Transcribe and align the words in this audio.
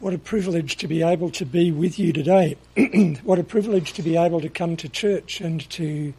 What 0.00 0.14
a 0.14 0.18
privilege 0.18 0.76
to 0.76 0.86
be 0.86 1.02
able 1.02 1.30
to 1.32 1.44
be 1.44 1.72
with 1.72 1.98
you 1.98 2.12
today. 2.12 2.56
what 3.24 3.40
a 3.40 3.42
privilege 3.42 3.94
to 3.94 4.02
be 4.02 4.16
able 4.16 4.40
to 4.40 4.48
come 4.48 4.76
to 4.76 4.88
church 4.88 5.40
and 5.40 5.68
to 5.70 6.14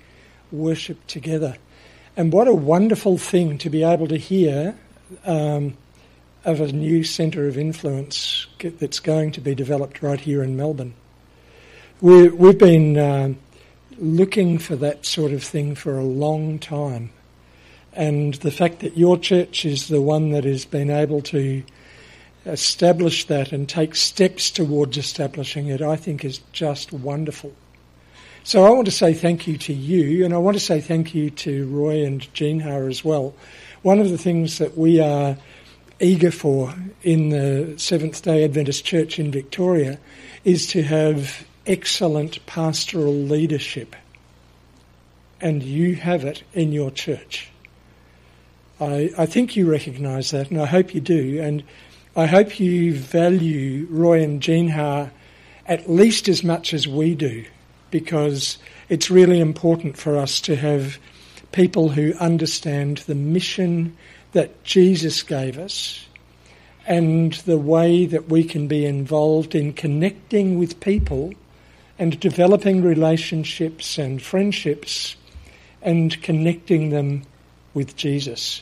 worship 0.51 1.07
together. 1.07 1.55
And 2.17 2.33
what 2.33 2.49
a 2.49 2.53
wonderful 2.53 3.17
thing 3.17 3.57
to 3.59 3.69
be 3.69 3.83
able 3.83 4.07
to 4.09 4.17
hear 4.17 4.77
um, 5.23 5.77
of 6.43 6.59
a 6.59 6.73
new 6.73 7.05
centre 7.05 7.47
of 7.47 7.57
influence 7.57 8.47
that's 8.59 8.99
going 8.99 9.31
to 9.31 9.39
be 9.39 9.55
developed 9.55 10.03
right 10.03 10.19
here 10.19 10.43
in 10.43 10.57
Melbourne. 10.57 10.93
we 12.01 12.25
have 12.25 12.57
been 12.57 12.97
uh, 12.97 13.33
looking 13.97 14.57
for 14.57 14.75
that 14.75 15.05
sort 15.05 15.31
of 15.31 15.41
thing 15.41 15.73
for 15.73 15.97
a 15.97 16.03
long 16.03 16.59
time. 16.59 17.11
And 17.93 18.33
the 18.33 18.51
fact 18.51 18.79
that 18.79 18.97
your 18.97 19.17
church 19.17 19.63
is 19.63 19.87
the 19.87 20.01
one 20.01 20.31
that 20.31 20.43
has 20.43 20.65
been 20.65 20.89
able 20.89 21.21
to 21.21 21.63
establish 22.51 23.25
that 23.25 23.51
and 23.51 23.67
take 23.67 23.95
steps 23.95 24.51
towards 24.51 24.97
establishing 24.97 25.67
it, 25.67 25.81
I 25.81 25.95
think 25.95 26.23
is 26.23 26.39
just 26.51 26.91
wonderful. 26.91 27.53
So 28.43 28.65
I 28.65 28.69
want 28.69 28.85
to 28.85 28.91
say 28.91 29.13
thank 29.13 29.47
you 29.47 29.57
to 29.57 29.73
you, 29.73 30.25
and 30.25 30.33
I 30.33 30.37
want 30.37 30.55
to 30.55 30.63
say 30.63 30.81
thank 30.81 31.13
you 31.13 31.29
to 31.31 31.67
Roy 31.67 32.05
and 32.05 32.33
Jean 32.33 32.59
Har 32.59 32.87
as 32.87 33.03
well. 33.03 33.33
One 33.81 33.99
of 33.99 34.09
the 34.09 34.17
things 34.17 34.57
that 34.57 34.77
we 34.77 34.99
are 34.99 35.37
eager 35.99 36.31
for 36.31 36.73
in 37.03 37.29
the 37.29 37.73
Seventh 37.77 38.21
day 38.21 38.43
Adventist 38.43 38.85
Church 38.85 39.19
in 39.19 39.31
Victoria 39.31 39.99
is 40.45 40.67
to 40.67 40.83
have 40.83 41.45
excellent 41.67 42.45
pastoral 42.45 43.13
leadership. 43.13 43.95
And 45.41 45.61
you 45.61 45.95
have 45.95 46.25
it 46.25 46.43
in 46.53 46.71
your 46.71 46.91
church. 46.91 47.49
I, 48.79 49.11
I 49.17 49.25
think 49.25 49.55
you 49.55 49.69
recognise 49.69 50.31
that, 50.31 50.49
and 50.49 50.61
I 50.61 50.65
hope 50.65 50.95
you 50.95 51.01
do. 51.01 51.41
And 51.41 51.63
I 52.19 52.25
hope 52.25 52.59
you 52.59 52.93
value 52.95 53.87
Roy 53.89 54.21
and 54.21 54.41
Jean 54.41 54.67
Har 54.67 55.09
at 55.65 55.89
least 55.89 56.27
as 56.27 56.43
much 56.43 56.73
as 56.73 56.85
we 56.85 57.15
do, 57.15 57.45
because 57.91 58.57
it's 58.89 59.09
really 59.09 59.39
important 59.39 59.95
for 59.95 60.17
us 60.17 60.41
to 60.41 60.57
have 60.57 60.97
people 61.53 61.87
who 61.87 62.13
understand 62.15 62.97
the 62.97 63.15
mission 63.15 63.95
that 64.33 64.65
Jesus 64.65 65.23
gave 65.23 65.57
us 65.57 66.07
and 66.85 67.31
the 67.45 67.57
way 67.57 68.05
that 68.07 68.27
we 68.27 68.43
can 68.43 68.67
be 68.67 68.85
involved 68.85 69.55
in 69.55 69.71
connecting 69.71 70.59
with 70.59 70.81
people 70.81 71.33
and 71.97 72.19
developing 72.19 72.81
relationships 72.81 73.97
and 73.97 74.21
friendships 74.21 75.15
and 75.81 76.21
connecting 76.21 76.89
them 76.89 77.23
with 77.73 77.95
Jesus. 77.95 78.61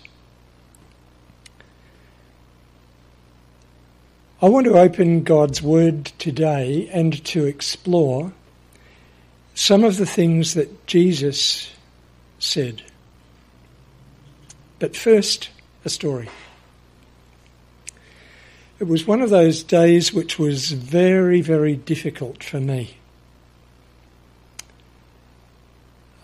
I 4.40 4.50
want 4.50 4.68
to 4.68 4.78
open 4.78 5.24
God's 5.24 5.64
Word 5.64 6.06
today 6.20 6.88
and 6.94 7.26
to 7.26 7.46
explore 7.46 8.34
some 9.56 9.84
of 9.84 9.98
the 9.98 10.06
things 10.06 10.54
that 10.54 10.86
Jesus 10.86 11.72
said. 12.38 12.84
But 14.78 14.96
first, 14.96 15.50
a 15.86 15.90
story. 15.90 16.30
It 18.78 18.84
was 18.84 19.08
one 19.08 19.24
of 19.24 19.32
those 19.32 19.64
days 19.64 20.14
which 20.14 20.38
was 20.38 20.72
very, 20.72 21.42
very 21.42 21.76
difficult 21.76 22.44
for 22.44 22.60
me. 22.60 22.98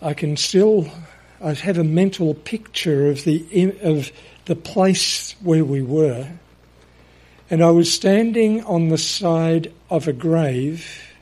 I 0.00 0.14
can 0.14 0.36
still 0.36 0.88
I 1.40 1.54
have 1.54 1.78
a 1.78 1.84
mental 1.84 2.34
picture 2.34 3.10
of 3.10 3.24
the 3.24 3.74
of 3.82 4.12
the 4.44 4.54
place 4.54 5.34
where 5.42 5.64
we 5.64 5.82
were 5.82 6.28
and 7.50 7.62
I 7.62 7.70
was 7.70 7.92
standing 7.92 8.64
on 8.64 8.88
the 8.88 8.98
side 8.98 9.72
of 9.90 10.08
a 10.08 10.12
grave, 10.12 11.12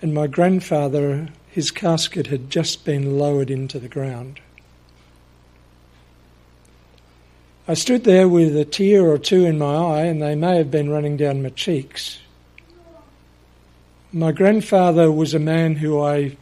and 0.00 0.14
my 0.14 0.26
grandfather, 0.26 1.28
his 1.50 1.70
casket 1.70 2.28
had 2.28 2.50
just 2.50 2.84
been 2.84 3.18
lowered 3.18 3.50
into 3.50 3.78
the 3.78 3.88
ground. 3.88 4.40
I 7.66 7.74
stood 7.74 8.04
there 8.04 8.28
with 8.28 8.56
a 8.56 8.64
tear 8.64 9.06
or 9.06 9.18
two 9.18 9.44
in 9.44 9.58
my 9.58 9.74
eye, 9.74 10.04
and 10.04 10.22
they 10.22 10.34
may 10.34 10.56
have 10.56 10.70
been 10.70 10.88
running 10.88 11.18
down 11.18 11.42
my 11.42 11.50
cheeks. 11.50 12.18
My 14.10 14.32
grandfather 14.32 15.12
was 15.12 15.34
a 15.34 15.38
man 15.38 15.76
who 15.76 16.00
I, 16.00 16.38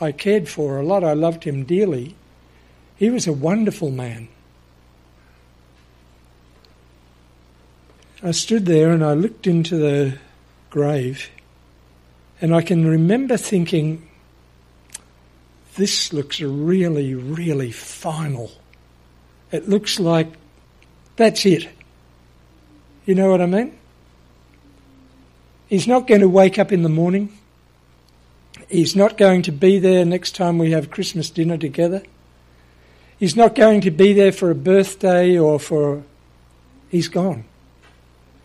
I 0.00 0.12
cared 0.12 0.48
for 0.48 0.78
a 0.78 0.84
lot. 0.84 1.02
I 1.02 1.14
loved 1.14 1.42
him 1.42 1.64
dearly. 1.64 2.14
He 2.94 3.10
was 3.10 3.26
a 3.26 3.32
wonderful 3.32 3.90
man. 3.90 4.28
I 8.22 8.32
stood 8.32 8.66
there 8.66 8.90
and 8.90 9.04
I 9.04 9.14
looked 9.14 9.46
into 9.46 9.76
the 9.76 10.18
grave, 10.70 11.30
and 12.40 12.54
I 12.54 12.62
can 12.62 12.86
remember 12.86 13.36
thinking, 13.36 14.08
this 15.76 16.12
looks 16.12 16.40
really, 16.40 17.14
really 17.14 17.70
final. 17.70 18.50
It 19.52 19.68
looks 19.68 20.00
like 20.00 20.32
that's 21.16 21.46
it. 21.46 21.68
You 23.06 23.14
know 23.14 23.30
what 23.30 23.40
I 23.40 23.46
mean? 23.46 23.78
He's 25.68 25.86
not 25.86 26.06
going 26.06 26.20
to 26.20 26.28
wake 26.28 26.58
up 26.58 26.72
in 26.72 26.82
the 26.82 26.88
morning. 26.88 27.32
He's 28.68 28.96
not 28.96 29.16
going 29.16 29.42
to 29.42 29.52
be 29.52 29.78
there 29.78 30.04
next 30.04 30.34
time 30.34 30.58
we 30.58 30.72
have 30.72 30.90
Christmas 30.90 31.30
dinner 31.30 31.56
together. 31.56 32.02
He's 33.18 33.36
not 33.36 33.54
going 33.54 33.80
to 33.82 33.90
be 33.90 34.12
there 34.12 34.32
for 34.32 34.50
a 34.50 34.54
birthday 34.54 35.38
or 35.38 35.58
for. 35.60 36.02
He's 36.88 37.08
gone. 37.08 37.44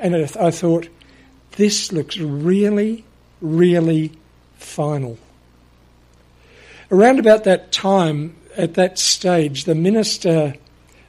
And 0.04 0.18
I 0.18 0.52
thought, 0.52 0.90
this 1.52 1.94
looks 1.94 2.18
really, 2.18 3.06
really 3.40 4.12
final. 4.58 5.18
Around 6.92 7.20
about 7.20 7.46
that 7.46 7.72
time, 7.72 8.36
at 8.58 8.74
that 8.74 9.00
stage, 9.00 9.64
the 9.64 9.76
minister 9.76 10.56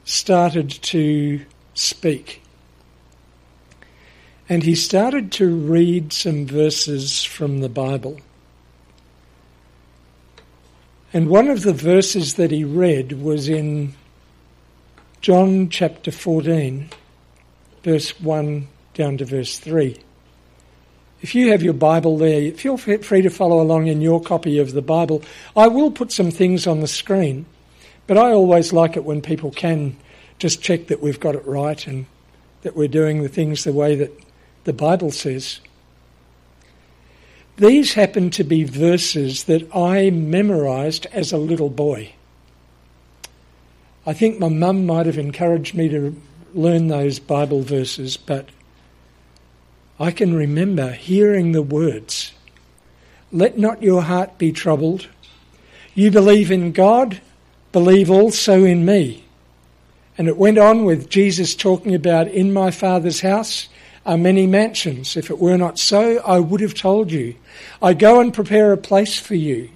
started 0.05 0.69
to 0.69 1.45
speak. 1.73 2.41
And 4.47 4.63
he 4.63 4.75
started 4.75 5.29
to 5.33 5.53
read 5.53 6.13
some 6.13 6.45
verses 6.45 7.21
from 7.21 7.59
the 7.59 7.67
Bible. 7.67 8.21
And 11.11 11.27
one 11.27 11.49
of 11.49 11.63
the 11.63 11.73
verses 11.73 12.35
that 12.35 12.51
he 12.51 12.63
read 12.63 13.21
was 13.21 13.49
in 13.49 13.93
John 15.19 15.67
chapter 15.67 16.11
14, 16.11 16.89
verse 17.83 18.21
1 18.21 18.69
down 18.95 19.17
to 19.17 19.25
verse 19.25 19.59
3. 19.59 19.95
If 21.21 21.35
you 21.35 21.51
have 21.51 21.63
your 21.63 21.73
Bible 21.73 22.17
there, 22.17 22.51
feel 22.51 22.77
free 22.77 23.21
to 23.21 23.29
follow 23.29 23.61
along 23.61 23.87
in 23.87 24.01
your 24.01 24.21
copy 24.21 24.59
of 24.59 24.73
the 24.73 24.81
Bible. 24.81 25.23
I 25.55 25.67
will 25.67 25.91
put 25.91 26.11
some 26.11 26.31
things 26.31 26.67
on 26.67 26.81
the 26.81 26.87
screen, 26.87 27.45
but 28.07 28.17
I 28.17 28.31
always 28.31 28.73
like 28.73 28.97
it 28.97 29.05
when 29.05 29.21
people 29.21 29.51
can 29.51 29.95
just 30.39 30.61
check 30.61 30.87
that 30.87 31.01
we've 31.01 31.19
got 31.19 31.35
it 31.35 31.45
right 31.45 31.85
and 31.87 32.05
that 32.63 32.75
we're 32.75 32.87
doing 32.87 33.21
the 33.21 33.29
things 33.29 33.63
the 33.63 33.73
way 33.73 33.95
that 33.95 34.11
the 34.65 34.73
Bible 34.73 35.11
says. 35.11 35.59
These 37.57 37.93
happen 37.93 38.31
to 38.31 38.43
be 38.43 38.63
verses 38.63 39.45
that 39.45 39.73
I 39.73 40.09
memorized 40.09 41.05
as 41.07 41.31
a 41.31 41.37
little 41.37 41.69
boy. 41.69 42.13
I 44.05 44.13
think 44.13 44.39
my 44.39 44.49
mum 44.49 44.85
might 44.85 45.05
have 45.05 45.17
encouraged 45.17 45.73
me 45.73 45.87
to 45.89 46.21
learn 46.53 46.89
those 46.89 47.17
Bible 47.17 47.61
verses, 47.61 48.17
but 48.17 48.49
I 49.99 50.11
can 50.11 50.33
remember 50.33 50.91
hearing 50.91 51.53
the 51.53 51.61
words, 51.61 52.33
Let 53.31 53.57
not 53.57 53.81
your 53.81 54.01
heart 54.01 54.37
be 54.37 54.51
troubled. 54.51 55.07
You 55.93 56.11
believe 56.11 56.51
in 56.51 56.73
God, 56.73 57.21
believe 57.71 58.11
also 58.11 58.65
in 58.65 58.85
me. 58.85 59.23
And 60.17 60.27
it 60.27 60.37
went 60.37 60.57
on 60.57 60.83
with 60.83 61.09
Jesus 61.09 61.55
talking 61.55 61.95
about, 61.95 62.27
In 62.27 62.51
my 62.51 62.71
Father's 62.71 63.21
house 63.21 63.69
are 64.05 64.17
many 64.17 64.45
mansions. 64.47 65.15
If 65.15 65.29
it 65.29 65.39
were 65.39 65.57
not 65.57 65.79
so, 65.79 66.19
I 66.19 66.39
would 66.39 66.61
have 66.61 66.73
told 66.73 67.11
you. 67.11 67.35
I 67.81 67.93
go 67.93 68.19
and 68.19 68.33
prepare 68.33 68.73
a 68.73 68.77
place 68.77 69.17
for 69.17 69.35
you, 69.35 69.69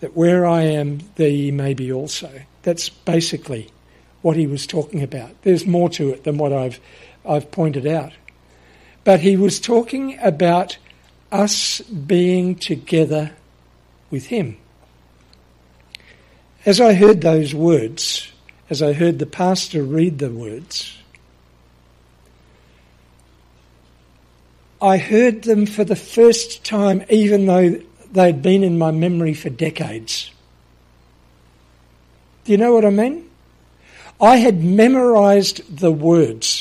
that 0.00 0.16
where 0.16 0.46
I 0.46 0.62
am, 0.62 1.00
there 1.16 1.28
ye 1.28 1.50
may 1.50 1.72
be 1.72 1.90
also. 1.90 2.42
That's 2.62 2.90
basically 2.90 3.70
what 4.20 4.36
he 4.36 4.46
was 4.46 4.66
talking 4.66 5.02
about. 5.02 5.30
There's 5.42 5.66
more 5.66 5.88
to 5.90 6.10
it 6.10 6.24
than 6.24 6.36
what 6.36 6.52
I've, 6.52 6.78
I've 7.26 7.50
pointed 7.50 7.86
out. 7.86 8.12
But 9.04 9.20
he 9.20 9.36
was 9.36 9.60
talking 9.60 10.18
about 10.20 10.78
us 11.30 11.80
being 11.80 12.54
together 12.54 13.32
with 14.10 14.26
him. 14.26 14.56
As 16.66 16.80
I 16.80 16.94
heard 16.94 17.20
those 17.20 17.54
words, 17.54 18.30
as 18.68 18.82
I 18.82 18.92
heard 18.92 19.18
the 19.18 19.26
pastor 19.26 19.82
read 19.82 20.18
the 20.18 20.30
words, 20.30 20.98
I 24.80 24.96
heard 24.96 25.42
them 25.42 25.66
for 25.66 25.84
the 25.84 25.96
first 25.96 26.64
time, 26.64 27.04
even 27.08 27.46
though 27.46 27.80
they'd 28.12 28.42
been 28.42 28.62
in 28.62 28.78
my 28.78 28.90
memory 28.90 29.34
for 29.34 29.50
decades. 29.50 30.30
Do 32.44 32.52
you 32.52 32.58
know 32.58 32.72
what 32.72 32.84
I 32.84 32.90
mean? 32.90 33.28
I 34.20 34.36
had 34.36 34.62
memorized 34.64 35.78
the 35.78 35.92
words 35.92 36.57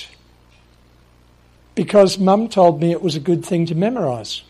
because 1.78 2.18
mum 2.18 2.50
told 2.50 2.82
me 2.82 2.92
it 2.92 3.04
was 3.04 3.16
a 3.16 3.20
good 3.20 3.46
thing 3.46 3.68
to 3.68 3.76
memorise. 3.76 4.42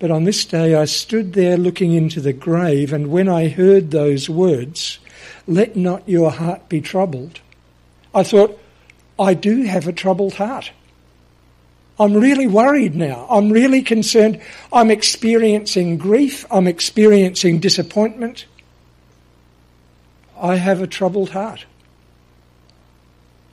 But 0.00 0.10
on 0.10 0.24
this 0.24 0.44
day 0.44 0.74
I 0.74 0.84
stood 0.84 1.32
there 1.32 1.56
looking 1.56 1.92
into 1.92 2.20
the 2.20 2.32
grave, 2.32 2.92
and 2.92 3.06
when 3.06 3.28
I 3.28 3.46
heard 3.46 3.92
those 3.92 4.28
words, 4.28 4.98
let 5.46 5.76
not 5.76 6.08
your 6.08 6.32
heart 6.32 6.68
be 6.68 6.80
troubled, 6.80 7.40
I 8.12 8.24
thought, 8.24 8.58
I 9.16 9.32
do 9.34 9.62
have 9.62 9.86
a 9.86 9.92
troubled 9.92 10.34
heart. 10.34 10.72
I'm 12.00 12.14
really 12.14 12.48
worried 12.48 12.96
now. 12.96 13.28
I'm 13.30 13.50
really 13.50 13.82
concerned. 13.82 14.40
I'm 14.72 14.90
experiencing 14.90 15.98
grief. 15.98 16.44
I'm 16.50 16.66
experiencing 16.66 17.60
disappointment. 17.60 18.46
I 20.36 20.56
have 20.56 20.82
a 20.82 20.88
troubled 20.88 21.30
heart. 21.30 21.66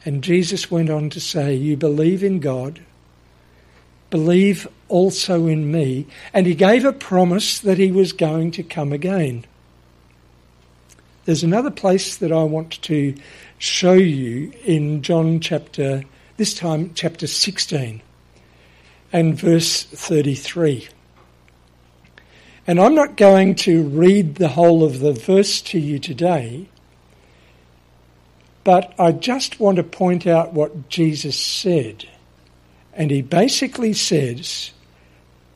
And 0.04 0.24
Jesus 0.24 0.72
went 0.72 0.90
on 0.90 1.10
to 1.12 1.20
say, 1.20 1.54
You 1.54 1.78
believe 1.78 2.24
in 2.24 2.40
God, 2.40 2.82
believe 4.10 4.68
also 4.88 5.48
in 5.48 5.72
me. 5.72 6.08
And 6.34 6.46
he 6.46 6.56
gave 6.56 6.86
a 6.86 6.94
promise 6.94 7.60
that 7.60 7.78
he 7.78 7.92
was 7.92 8.14
going 8.14 8.52
to 8.52 8.64
come 8.64 8.92
again. 8.94 9.46
There's 11.26 11.44
another 11.44 11.72
place 11.72 12.16
that 12.18 12.32
I 12.32 12.44
want 12.44 12.82
to 12.84 13.16
show 13.60 13.94
you 13.94 14.52
in 14.66 15.04
John 15.04 15.40
chapter, 15.40 16.04
this 16.38 16.56
time 16.56 16.92
chapter 16.96 17.28
16 17.28 18.02
and 19.14 19.38
verse 19.38 19.84
33. 19.84 20.88
And 22.66 22.80
I'm 22.80 22.96
not 22.96 23.18
going 23.18 23.56
to 23.56 23.84
read 23.84 24.36
the 24.36 24.48
whole 24.48 24.84
of 24.84 25.00
the 25.00 25.14
verse 25.14 25.62
to 25.62 25.80
you 25.80 26.00
today, 26.00 26.68
but 28.64 28.94
I 29.00 29.12
just 29.12 29.60
want 29.60 29.78
to 29.78 29.84
point 29.84 30.28
out 30.28 30.54
what 30.54 30.90
Jesus 30.90 31.38
said. 31.38 32.08
And 32.94 33.10
he 33.10 33.22
basically 33.22 33.94
says, 33.94 34.72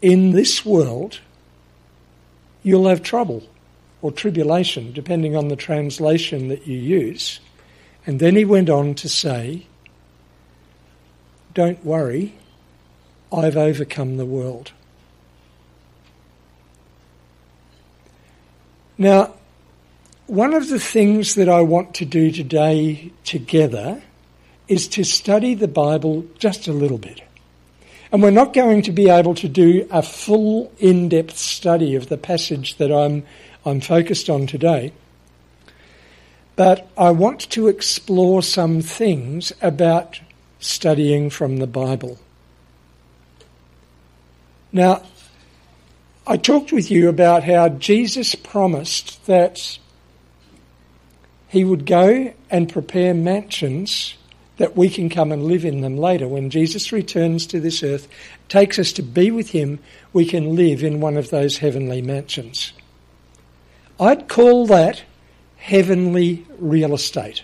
in 0.02 0.32
this 0.32 0.66
world, 0.66 1.20
you'll 2.64 2.88
have 2.88 3.04
trouble 3.04 3.44
or 4.02 4.12
tribulation, 4.12 4.92
depending 4.92 5.36
on 5.36 5.48
the 5.48 5.56
translation 5.56 6.48
that 6.50 6.68
you 6.68 6.78
use. 6.78 7.40
And 8.06 8.20
then 8.20 8.36
he 8.36 8.46
went 8.46 8.70
on 8.70 8.94
to 8.96 9.10
say, 9.10 9.66
Don't 11.54 11.84
worry, 11.84 12.34
I've 13.32 13.58
overcome 13.58 14.18
the 14.18 14.26
world. 14.26 14.72
Now, 18.98 19.34
one 20.28 20.54
of 20.54 20.70
the 20.70 20.80
things 20.80 21.36
that 21.36 21.50
I 21.50 21.62
want 21.62 21.94
to 21.96 22.06
do 22.06 22.32
today 22.32 23.12
together 23.24 24.02
is 24.68 24.88
to 24.90 25.04
study 25.04 25.54
the 25.54 25.68
Bible 25.68 26.26
just 26.40 26.68
a 26.68 26.74
little 26.74 26.98
bit. 26.98 27.22
And 28.12 28.24
we're 28.24 28.32
not 28.32 28.54
going 28.54 28.82
to 28.84 28.92
be 28.92 29.10
able 29.10 29.36
to 29.36 29.48
do 29.48 29.88
a 29.92 30.02
full 30.02 30.72
in 30.80 31.10
depth 31.10 31.38
study 31.38 31.96
of 31.96 32.10
the 32.10 32.18
passage 32.18 32.78
that 32.78 32.92
I'm 32.92 33.24
I'm 33.66 33.82
focused 33.82 34.30
on 34.30 34.46
today. 34.48 34.94
But 36.56 36.88
I 36.98 37.12
want 37.12 37.50
to 37.52 37.68
explore 37.68 38.42
some 38.42 38.82
things 38.82 39.52
about 39.62 40.20
studying 40.60 41.30
from 41.30 41.58
the 41.58 41.68
Bible. 41.68 42.18
Now, 44.72 45.04
I 46.28 46.38
talked 46.38 46.72
with 46.72 46.90
you 46.90 47.10
about 47.10 47.44
how 47.44 47.70
Jesus 47.70 48.36
promised 48.36 49.26
that 49.26 49.80
he 51.56 51.64
would 51.64 51.86
go 51.86 52.34
and 52.52 52.68
prepare 52.68 53.14
mansions 53.14 54.16
that 54.58 54.76
we 54.76 54.90
can 54.90 55.08
come 55.08 55.32
and 55.32 55.46
live 55.46 55.64
in 55.64 55.80
them 55.80 55.96
later. 55.96 56.28
When 56.28 56.50
Jesus 56.50 56.92
returns 56.92 57.48
to 57.48 57.62
this 57.62 57.82
earth, 57.82 58.10
takes 58.50 58.78
us 58.78 58.92
to 58.92 59.02
be 59.02 59.32
with 59.32 59.52
him, 59.52 59.80
we 60.12 60.26
can 60.26 60.58
live 60.58 60.84
in 60.84 61.00
one 61.00 61.16
of 61.16 61.30
those 61.30 61.60
heavenly 61.60 62.02
mansions. 62.02 62.74
I'd 64.02 64.28
call 64.28 64.68
that 64.68 65.04
heavenly 65.56 66.46
real 66.60 66.94
estate. 66.94 67.42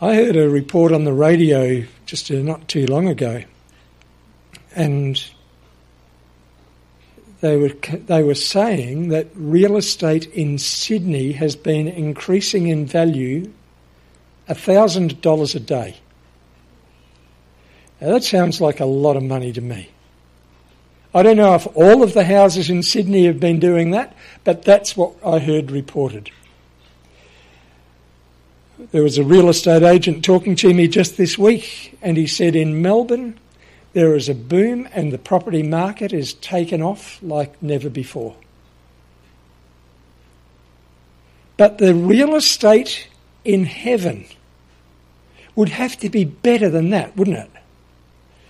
I 0.00 0.14
heard 0.14 0.36
a 0.36 0.48
report 0.48 0.90
on 0.90 1.04
the 1.04 1.12
radio 1.12 1.84
just 2.06 2.30
uh, 2.30 2.36
not 2.36 2.66
too 2.68 2.86
long 2.86 3.08
ago, 3.08 3.42
and 4.74 5.22
they 7.40 7.56
were 7.56 7.68
they 7.68 8.22
were 8.22 8.34
saying 8.34 9.08
that 9.08 9.28
real 9.34 9.76
estate 9.76 10.26
in 10.32 10.58
Sydney 10.58 11.32
has 11.32 11.54
been 11.54 11.86
increasing 11.86 12.68
in 12.68 12.86
value 12.86 13.52
thousand 14.48 15.20
dollars 15.20 15.54
a 15.54 15.60
day. 15.60 15.96
Now 18.00 18.12
that 18.12 18.24
sounds 18.24 18.60
like 18.60 18.80
a 18.80 18.86
lot 18.86 19.16
of 19.16 19.22
money 19.22 19.52
to 19.52 19.60
me. 19.60 19.90
I 21.14 21.22
don't 21.22 21.36
know 21.36 21.54
if 21.54 21.66
all 21.74 22.02
of 22.02 22.12
the 22.12 22.24
houses 22.24 22.70
in 22.70 22.82
Sydney 22.82 23.24
have 23.26 23.40
been 23.40 23.58
doing 23.58 23.92
that, 23.92 24.16
but 24.44 24.62
that's 24.62 24.96
what 24.96 25.14
I 25.24 25.38
heard 25.38 25.70
reported. 25.70 26.30
There 28.92 29.02
was 29.02 29.18
a 29.18 29.24
real 29.24 29.48
estate 29.48 29.82
agent 29.82 30.24
talking 30.24 30.54
to 30.56 30.72
me 30.72 30.86
just 30.86 31.16
this 31.16 31.36
week, 31.36 31.98
and 32.02 32.16
he 32.16 32.26
said 32.26 32.54
in 32.54 32.82
Melbourne 32.82 33.38
there 33.98 34.14
is 34.14 34.28
a 34.28 34.34
boom 34.34 34.88
and 34.92 35.12
the 35.12 35.18
property 35.18 35.62
market 35.62 36.12
is 36.12 36.34
taken 36.34 36.80
off 36.80 37.18
like 37.22 37.62
never 37.62 37.90
before. 37.90 38.36
But 41.56 41.78
the 41.78 41.94
real 41.94 42.36
estate 42.36 43.08
in 43.44 43.64
heaven 43.64 44.26
would 45.56 45.70
have 45.70 45.98
to 45.98 46.08
be 46.08 46.24
better 46.24 46.70
than 46.70 46.90
that, 46.90 47.16
wouldn't 47.16 47.38
it? 47.38 47.50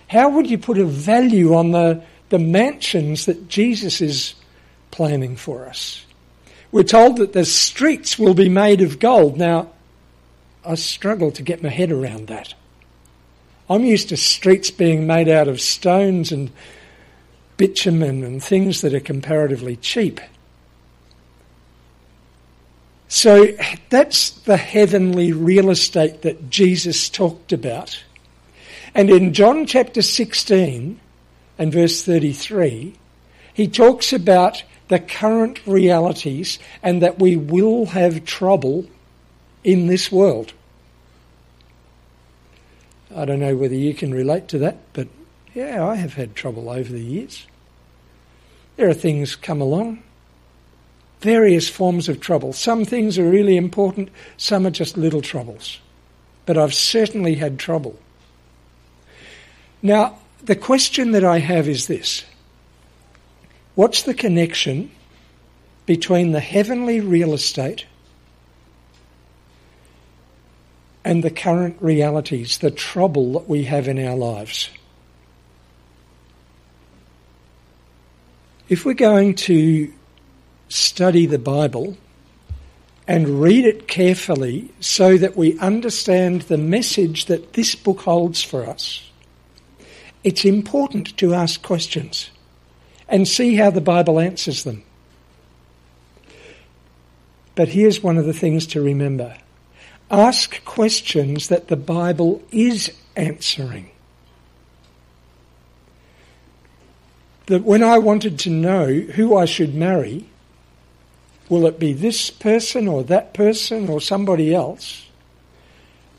How 0.07 0.29
would 0.29 0.49
you 0.49 0.57
put 0.57 0.77
a 0.77 0.85
value 0.85 1.55
on 1.55 1.71
the 1.71 2.03
the 2.29 2.39
mansions 2.39 3.25
that 3.25 3.49
Jesus 3.49 4.01
is 4.01 4.35
planning 4.91 5.35
for 5.35 5.67
us. 5.67 6.05
We're 6.71 6.83
told 6.83 7.17
that 7.17 7.33
the 7.33 7.45
streets 7.45 8.17
will 8.17 8.35
be 8.35 8.49
made 8.49 8.81
of 8.81 8.99
gold. 8.99 9.37
Now, 9.37 9.71
I 10.63 10.75
struggle 10.75 11.31
to 11.31 11.41
get 11.41 11.63
my 11.63 11.69
head 11.69 11.91
around 11.91 12.27
that. 12.27 12.53
I'm 13.69 13.83
used 13.83 14.09
to 14.09 14.17
streets 14.17 14.71
being 14.71 15.05
made 15.05 15.29
out 15.29 15.47
of 15.47 15.61
stones 15.61 16.31
and 16.31 16.51
bitumen 17.57 18.23
and 18.23 18.43
things 18.43 18.81
that 18.81 18.93
are 18.93 18.99
comparatively 18.99 19.75
cheap. 19.75 20.19
So 23.07 23.47
that's 23.89 24.31
the 24.31 24.57
heavenly 24.57 25.33
real 25.33 25.69
estate 25.69 26.21
that 26.21 26.49
Jesus 26.49 27.09
talked 27.09 27.51
about. 27.51 28.03
And 28.95 29.09
in 29.09 29.33
John 29.33 29.65
chapter 29.65 30.01
16, 30.01 30.99
and 31.59 31.73
verse 31.73 32.03
33, 32.03 32.95
he 33.53 33.67
talks 33.67 34.13
about 34.13 34.63
the 34.87 34.97
current 34.97 35.59
realities 35.67 36.57
and 36.81 37.01
that 37.01 37.19
we 37.19 37.35
will 37.35 37.87
have 37.87 38.25
trouble 38.25 38.87
in 39.63 39.87
this 39.87 40.11
world. 40.11 40.53
I 43.15 43.25
don't 43.25 43.39
know 43.39 43.55
whether 43.55 43.75
you 43.75 43.93
can 43.93 44.13
relate 44.13 44.47
to 44.49 44.59
that, 44.59 44.77
but 44.93 45.07
yeah, 45.53 45.85
I 45.85 45.95
have 45.95 46.13
had 46.13 46.35
trouble 46.35 46.69
over 46.69 46.91
the 46.91 47.03
years. 47.03 47.47
There 48.75 48.89
are 48.89 48.93
things 48.93 49.35
come 49.35 49.61
along, 49.61 50.03
various 51.21 51.67
forms 51.67 52.07
of 52.07 52.19
trouble. 52.19 52.53
Some 52.53 52.85
things 52.85 53.17
are 53.17 53.29
really 53.29 53.57
important, 53.57 54.09
some 54.37 54.65
are 54.65 54.71
just 54.71 54.97
little 54.97 55.21
troubles. 55.21 55.79
But 56.45 56.57
I've 56.57 56.73
certainly 56.73 57.35
had 57.35 57.59
trouble. 57.59 57.99
Now, 59.81 60.17
the 60.43 60.55
question 60.55 61.11
that 61.11 61.23
I 61.23 61.39
have 61.39 61.67
is 61.67 61.87
this 61.87 62.23
What's 63.75 64.03
the 64.03 64.13
connection 64.13 64.91
between 65.85 66.31
the 66.31 66.39
heavenly 66.39 66.99
real 66.99 67.33
estate 67.33 67.85
and 71.09 71.23
the 71.23 71.31
current 71.31 71.75
realities, 71.79 72.59
the 72.59 72.69
trouble 72.69 73.33
that 73.33 73.49
we 73.49 73.63
have 73.63 73.87
in 73.87 73.97
our 73.97 74.15
lives? 74.15 74.69
If 78.67 78.85
we're 78.85 78.93
going 78.93 79.33
to 79.49 79.91
study 80.67 81.25
the 81.25 81.39
Bible 81.39 81.97
and 83.07 83.41
read 83.41 83.65
it 83.65 83.87
carefully 83.87 84.71
so 84.81 85.17
that 85.17 85.35
we 85.35 85.57
understand 85.57 86.43
the 86.43 86.59
message 86.59 87.25
that 87.25 87.53
this 87.53 87.73
book 87.73 88.01
holds 88.01 88.43
for 88.43 88.67
us, 88.67 89.09
it's 90.23 90.45
important 90.45 91.17
to 91.17 91.33
ask 91.33 91.63
questions 91.63 92.29
and 93.07 93.27
see 93.27 93.55
how 93.55 93.71
the 93.71 93.81
Bible 93.81 94.19
answers 94.19 94.63
them. 94.63 94.83
But 97.55 97.69
here's 97.69 98.03
one 98.03 98.19
of 98.19 98.25
the 98.25 98.31
things 98.31 98.67
to 98.67 98.81
remember 98.83 99.35
ask 100.11 100.63
questions 100.65 101.49
that 101.49 101.67
the 101.67 101.75
Bible 101.75 102.43
is 102.51 102.91
answering. 103.15 103.91
That 107.45 107.63
when 107.63 107.83
I 107.83 107.97
wanted 107.97 108.39
to 108.39 108.49
know 108.49 108.87
who 108.87 109.35
I 109.35 109.45
should 109.45 109.73
marry, 109.73 110.25
will 111.49 111.65
it 111.65 111.79
be 111.79 111.93
this 111.93 112.29
person 112.29 112.87
or 112.87 113.03
that 113.03 113.33
person 113.33 113.89
or 113.89 113.99
somebody 113.99 114.53
else? 114.53 115.07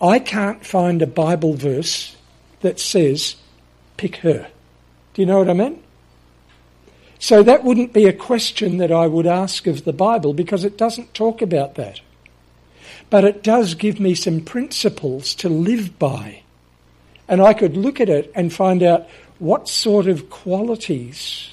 I 0.00 0.18
can't 0.18 0.64
find 0.64 1.02
a 1.02 1.06
Bible 1.06 1.54
verse 1.54 2.16
that 2.60 2.80
says, 2.80 3.36
pick 3.96 4.16
her. 4.16 4.48
Do 5.14 5.22
you 5.22 5.26
know 5.26 5.38
what 5.38 5.50
I 5.50 5.54
mean? 5.54 5.82
So 7.18 7.42
that 7.42 7.64
wouldn't 7.64 7.92
be 7.92 8.06
a 8.06 8.12
question 8.14 8.78
that 8.78 8.90
I 8.90 9.06
would 9.06 9.26
ask 9.26 9.66
of 9.66 9.84
the 9.84 9.92
Bible 9.92 10.32
because 10.32 10.64
it 10.64 10.78
doesn't 10.78 11.12
talk 11.12 11.42
about 11.42 11.74
that. 11.74 12.00
But 13.10 13.24
it 13.24 13.42
does 13.42 13.74
give 13.74 13.98
me 13.98 14.14
some 14.14 14.40
principles 14.40 15.34
to 15.36 15.48
live 15.48 15.98
by. 15.98 16.42
And 17.28 17.42
I 17.42 17.54
could 17.54 17.76
look 17.76 18.00
at 18.00 18.08
it 18.08 18.32
and 18.34 18.52
find 18.52 18.82
out 18.82 19.08
what 19.38 19.68
sort 19.68 20.06
of 20.06 20.30
qualities 20.30 21.50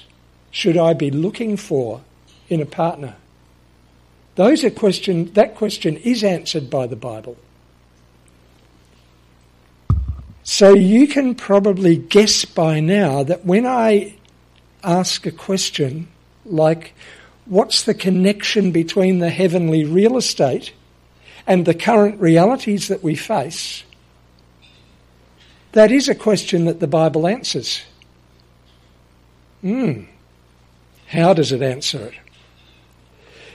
should 0.50 0.76
I 0.76 0.94
be 0.94 1.10
looking 1.10 1.56
for 1.56 2.00
in 2.48 2.60
a 2.60 2.66
partner. 2.66 3.16
Those 4.36 4.62
are 4.62 4.70
question, 4.70 5.32
that 5.32 5.56
question 5.56 5.96
is 5.96 6.22
answered 6.22 6.70
by 6.70 6.86
the 6.86 6.96
Bible. 6.96 7.36
So 10.44 10.74
you 10.74 11.08
can 11.08 11.34
probably 11.34 11.96
guess 11.96 12.44
by 12.44 12.80
now 12.80 13.22
that 13.24 13.44
when 13.44 13.66
I 13.66 14.14
ask 14.82 15.26
a 15.26 15.32
question 15.32 16.08
like, 16.46 16.94
what's 17.46 17.82
the 17.82 17.94
connection 17.94 18.70
between 18.70 19.18
the 19.18 19.28
heavenly 19.28 19.84
real 19.84 20.16
estate 20.16 20.72
and 21.48 21.64
the 21.64 21.74
current 21.74 22.20
realities 22.20 22.86
that 22.88 23.02
we 23.02 23.16
face? 23.16 23.82
That 25.72 25.90
is 25.90 26.08
a 26.08 26.14
question 26.14 26.66
that 26.66 26.78
the 26.78 26.86
Bible 26.86 27.26
answers. 27.26 27.82
Hmm. 29.62 30.02
How 31.08 31.32
does 31.32 31.50
it 31.50 31.62
answer 31.62 32.06
it? 32.06 32.14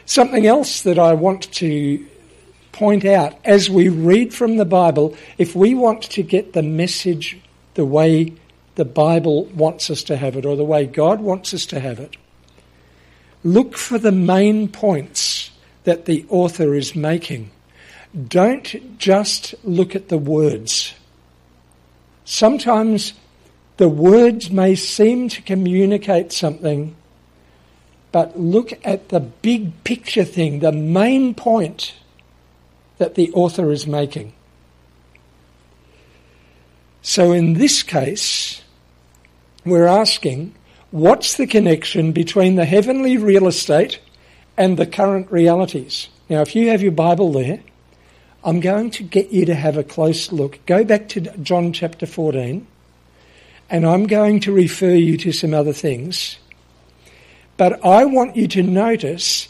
Something 0.05 0.47
else 0.47 0.81
that 0.81 0.97
I 0.99 1.13
want 1.13 1.51
to 1.53 2.05
point 2.71 3.05
out 3.05 3.37
as 3.45 3.69
we 3.69 3.87
read 3.89 4.33
from 4.33 4.57
the 4.57 4.65
Bible, 4.65 5.15
if 5.37 5.55
we 5.55 5.75
want 5.75 6.01
to 6.01 6.23
get 6.23 6.53
the 6.53 6.63
message 6.63 7.37
the 7.75 7.85
way 7.85 8.33
the 8.75 8.85
Bible 8.85 9.45
wants 9.45 9.91
us 9.91 10.03
to 10.05 10.17
have 10.17 10.35
it 10.35 10.45
or 10.45 10.55
the 10.55 10.63
way 10.63 10.87
God 10.87 11.21
wants 11.21 11.53
us 11.53 11.67
to 11.67 11.79
have 11.79 11.99
it, 11.99 12.17
look 13.43 13.77
for 13.77 13.99
the 13.99 14.11
main 14.11 14.67
points 14.67 15.51
that 15.83 16.05
the 16.05 16.25
author 16.29 16.73
is 16.73 16.95
making. 16.95 17.51
Don't 18.13 18.97
just 18.99 19.55
look 19.63 19.95
at 19.95 20.09
the 20.09 20.17
words. 20.17 20.93
Sometimes 22.25 23.13
the 23.77 23.89
words 23.89 24.51
may 24.51 24.75
seem 24.75 25.29
to 25.29 25.41
communicate 25.41 26.31
something, 26.31 26.95
but 28.11 28.39
look 28.39 28.73
at 28.85 29.09
the 29.09 29.19
big 29.19 29.83
picture 29.83 30.23
thing, 30.23 30.59
the 30.59 30.71
main 30.71 31.33
point 31.33 31.95
that 32.99 33.15
the 33.15 33.31
author 33.33 33.71
is 33.71 33.87
making. 33.87 34.33
So 37.01 37.31
in 37.31 37.53
this 37.53 37.81
case, 37.83 38.61
we're 39.65 39.87
asking 39.87 40.53
what's 40.91 41.35
the 41.35 41.47
connection 41.47 42.11
between 42.11 42.55
the 42.55 42.65
heavenly 42.65 43.17
real 43.17 43.47
estate 43.47 43.99
and 44.55 44.77
the 44.77 44.85
current 44.85 45.31
realities? 45.31 46.09
Now, 46.29 46.41
if 46.41 46.55
you 46.55 46.69
have 46.69 46.81
your 46.81 46.91
Bible 46.91 47.31
there, 47.33 47.59
I'm 48.45 48.59
going 48.59 48.91
to 48.91 49.03
get 49.03 49.31
you 49.31 49.45
to 49.45 49.55
have 49.55 49.77
a 49.77 49.83
close 49.83 50.31
look. 50.31 50.59
Go 50.65 50.83
back 50.83 51.07
to 51.09 51.21
John 51.21 51.71
chapter 51.71 52.05
14, 52.05 52.67
and 53.69 53.85
I'm 53.85 54.05
going 54.05 54.41
to 54.41 54.51
refer 54.51 54.93
you 54.93 55.15
to 55.17 55.31
some 55.31 55.53
other 55.53 55.71
things. 55.71 56.37
But 57.55 57.83
I 57.85 58.03
want 58.03 58.35
you 58.35 58.49
to 58.49 58.63
notice 58.63 59.47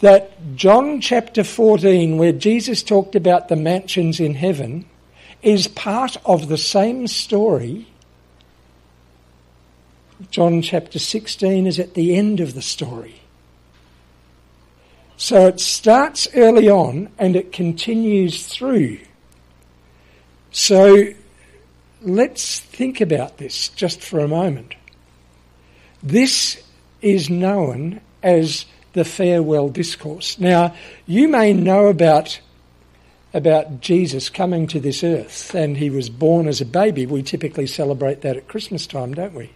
that 0.00 0.56
John 0.56 1.02
chapter 1.02 1.44
14, 1.44 2.16
where 2.16 2.32
Jesus 2.32 2.82
talked 2.82 3.14
about 3.14 3.48
the 3.48 3.56
mansions 3.56 4.20
in 4.20 4.34
heaven, 4.34 4.86
is 5.42 5.68
part 5.68 6.16
of 6.24 6.48
the 6.48 6.58
same 6.58 7.06
story. 7.08 7.86
John 10.30 10.62
chapter 10.62 10.98
16 10.98 11.66
is 11.66 11.78
at 11.78 11.92
the 11.92 12.16
end 12.16 12.40
of 12.40 12.54
the 12.54 12.62
story. 12.62 13.20
So 15.20 15.48
it 15.48 15.60
starts 15.60 16.26
early 16.34 16.70
on 16.70 17.10
and 17.18 17.36
it 17.36 17.52
continues 17.52 18.46
through. 18.46 19.00
So 20.50 21.08
let's 22.00 22.60
think 22.60 23.02
about 23.02 23.36
this 23.36 23.68
just 23.68 24.00
for 24.00 24.20
a 24.20 24.26
moment. 24.26 24.76
This 26.02 26.62
is 27.02 27.28
known 27.28 28.00
as 28.22 28.64
the 28.94 29.04
farewell 29.04 29.68
discourse. 29.68 30.38
Now, 30.38 30.74
you 31.06 31.28
may 31.28 31.52
know 31.52 31.88
about 31.88 32.40
about 33.34 33.82
Jesus 33.82 34.30
coming 34.30 34.66
to 34.68 34.80
this 34.80 35.04
earth 35.04 35.54
and 35.54 35.76
he 35.76 35.90
was 35.90 36.08
born 36.08 36.48
as 36.48 36.62
a 36.62 36.64
baby. 36.64 37.04
We 37.04 37.22
typically 37.22 37.66
celebrate 37.66 38.22
that 38.22 38.38
at 38.38 38.48
Christmas 38.48 38.86
time, 38.86 39.12
don't 39.12 39.34
we? 39.34 39.50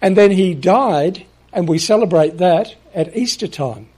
And 0.00 0.16
then 0.16 0.32
he 0.32 0.52
died 0.52 1.26
and 1.52 1.68
we 1.68 1.78
celebrate 1.78 2.38
that 2.38 2.74
at 2.92 3.16
Easter 3.16 3.46
time. 3.46 3.88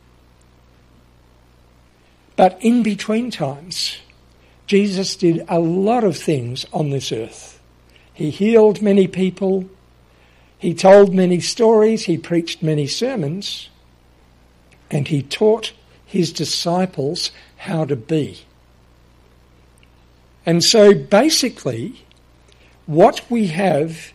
But 2.36 2.58
in 2.60 2.82
between 2.82 3.30
times, 3.30 3.98
Jesus 4.66 5.16
did 5.16 5.44
a 5.48 5.58
lot 5.58 6.04
of 6.04 6.16
things 6.16 6.66
on 6.72 6.90
this 6.90 7.12
earth. 7.12 7.60
He 8.12 8.30
healed 8.30 8.82
many 8.82 9.06
people, 9.06 9.68
he 10.58 10.72
told 10.72 11.14
many 11.14 11.40
stories, 11.40 12.04
he 12.04 12.16
preached 12.16 12.62
many 12.62 12.86
sermons, 12.86 13.68
and 14.90 15.08
he 15.08 15.22
taught 15.22 15.72
his 16.06 16.32
disciples 16.32 17.30
how 17.56 17.84
to 17.84 17.96
be. 17.96 18.44
And 20.46 20.62
so 20.62 20.94
basically, 20.94 22.04
what 22.86 23.22
we 23.30 23.48
have 23.48 24.12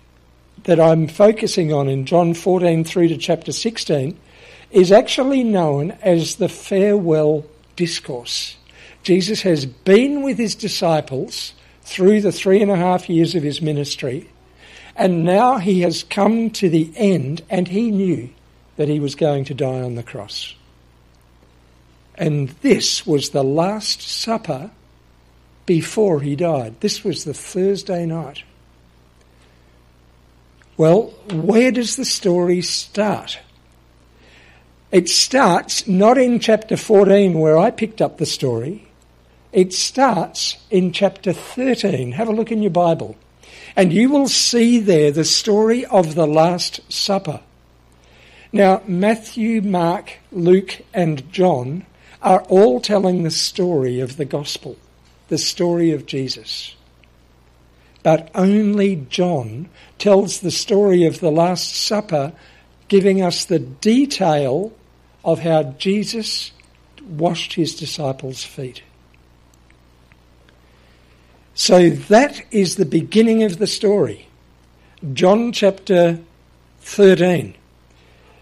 that 0.63 0.79
I'm 0.79 1.07
focusing 1.07 1.73
on 1.73 1.88
in 1.88 2.05
John 2.05 2.33
14 2.33 2.83
through 2.83 3.09
to 3.09 3.17
chapter 3.17 3.51
16 3.51 4.17
is 4.71 4.91
actually 4.91 5.43
known 5.43 5.91
as 6.01 6.35
the 6.35 6.49
farewell 6.49 7.45
discourse. 7.79 8.57
Jesus 9.03 9.41
has 9.43 9.65
been 9.65 10.21
with 10.21 10.38
his 10.38 10.53
disciples 10.53 11.53
through 11.81 12.19
the 12.19 12.31
three 12.33 12.62
and 12.62 12.69
a 12.69 12.75
half 12.75 13.09
years 13.09 13.36
of 13.36 13.41
his 13.41 13.62
ministry, 13.62 14.29
and 14.98 15.24
now 15.24 15.57
he 15.59 15.79
has 15.79 16.03
come 16.03 16.50
to 16.50 16.69
the 16.69 16.91
end, 16.98 17.41
and 17.50 17.69
he 17.69 17.89
knew 17.89 18.29
that 18.75 18.89
he 18.89 19.00
was 19.00 19.15
going 19.15 19.45
to 19.45 19.53
die 19.53 19.81
on 19.81 19.95
the 19.95 20.03
cross. 20.03 20.55
And 22.15 22.50
this 22.62 23.07
was 23.07 23.29
the 23.29 23.45
Last 23.45 24.01
Supper 24.01 24.71
before 25.65 26.19
he 26.19 26.36
died. 26.36 26.81
This 26.81 27.01
was 27.05 27.24
the 27.24 27.33
Thursday 27.33 28.05
night. 28.05 28.43
Well, 30.75 31.13
where 31.31 31.71
does 31.71 31.95
the 31.95 32.03
story 32.03 32.62
start? 32.62 33.39
It 34.91 35.08
starts 35.08 35.88
not 35.88 36.17
in 36.17 36.39
chapter 36.39 36.75
14 36.75 37.39
where 37.39 37.60
I 37.60 37.69
picked 37.69 38.01
up 38.01 38.17
the 38.17 38.25
story. 38.25 38.88
It 39.51 39.72
starts 39.72 40.58
in 40.72 40.91
chapter 40.93 41.31
13. 41.31 42.13
Have 42.13 42.27
a 42.27 42.31
look 42.34 42.51
in 42.51 42.63
your 42.63 42.72
Bible. 42.72 43.15
And 43.75 43.93
you 43.93 44.10
will 44.10 44.27
see 44.27 44.79
there 44.79 45.12
the 45.12 45.24
story 45.24 45.86
of 45.86 46.15
the 46.15 46.25
Last 46.25 46.81
Supper. 46.91 47.41
Now, 48.51 48.81
Matthew, 48.88 49.62
Mark, 49.62 50.13
Luke, 50.31 50.81
and 50.91 51.31
John 51.31 51.86
are 52.24 52.41
all 52.43 52.81
telling 52.81 53.22
the 53.22 53.31
story 53.31 54.00
of 54.00 54.17
the 54.17 54.25
gospel, 54.25 54.75
the 55.27 55.38
story 55.38 55.91
of 55.91 56.08
Jesus. 56.08 56.75
But 58.01 58.31
only 58.34 58.96
John 58.96 59.69
tells 60.00 60.39
the 60.39 60.51
story 60.51 61.05
of 61.05 61.19
the 61.19 61.31
Last 61.31 61.75
Supper, 61.75 62.34
giving 62.88 63.22
us 63.22 63.46
the 63.46 63.60
detail 63.60 64.74
of 65.31 65.39
how 65.39 65.63
Jesus 65.77 66.51
washed 67.07 67.53
his 67.53 67.75
disciples' 67.75 68.43
feet. 68.43 68.81
So 71.53 71.89
that 71.89 72.41
is 72.51 72.75
the 72.75 72.86
beginning 72.86 73.43
of 73.43 73.59
the 73.59 73.67
story. 73.67 74.27
John 75.13 75.51
chapter 75.51 76.19
13. 76.81 77.55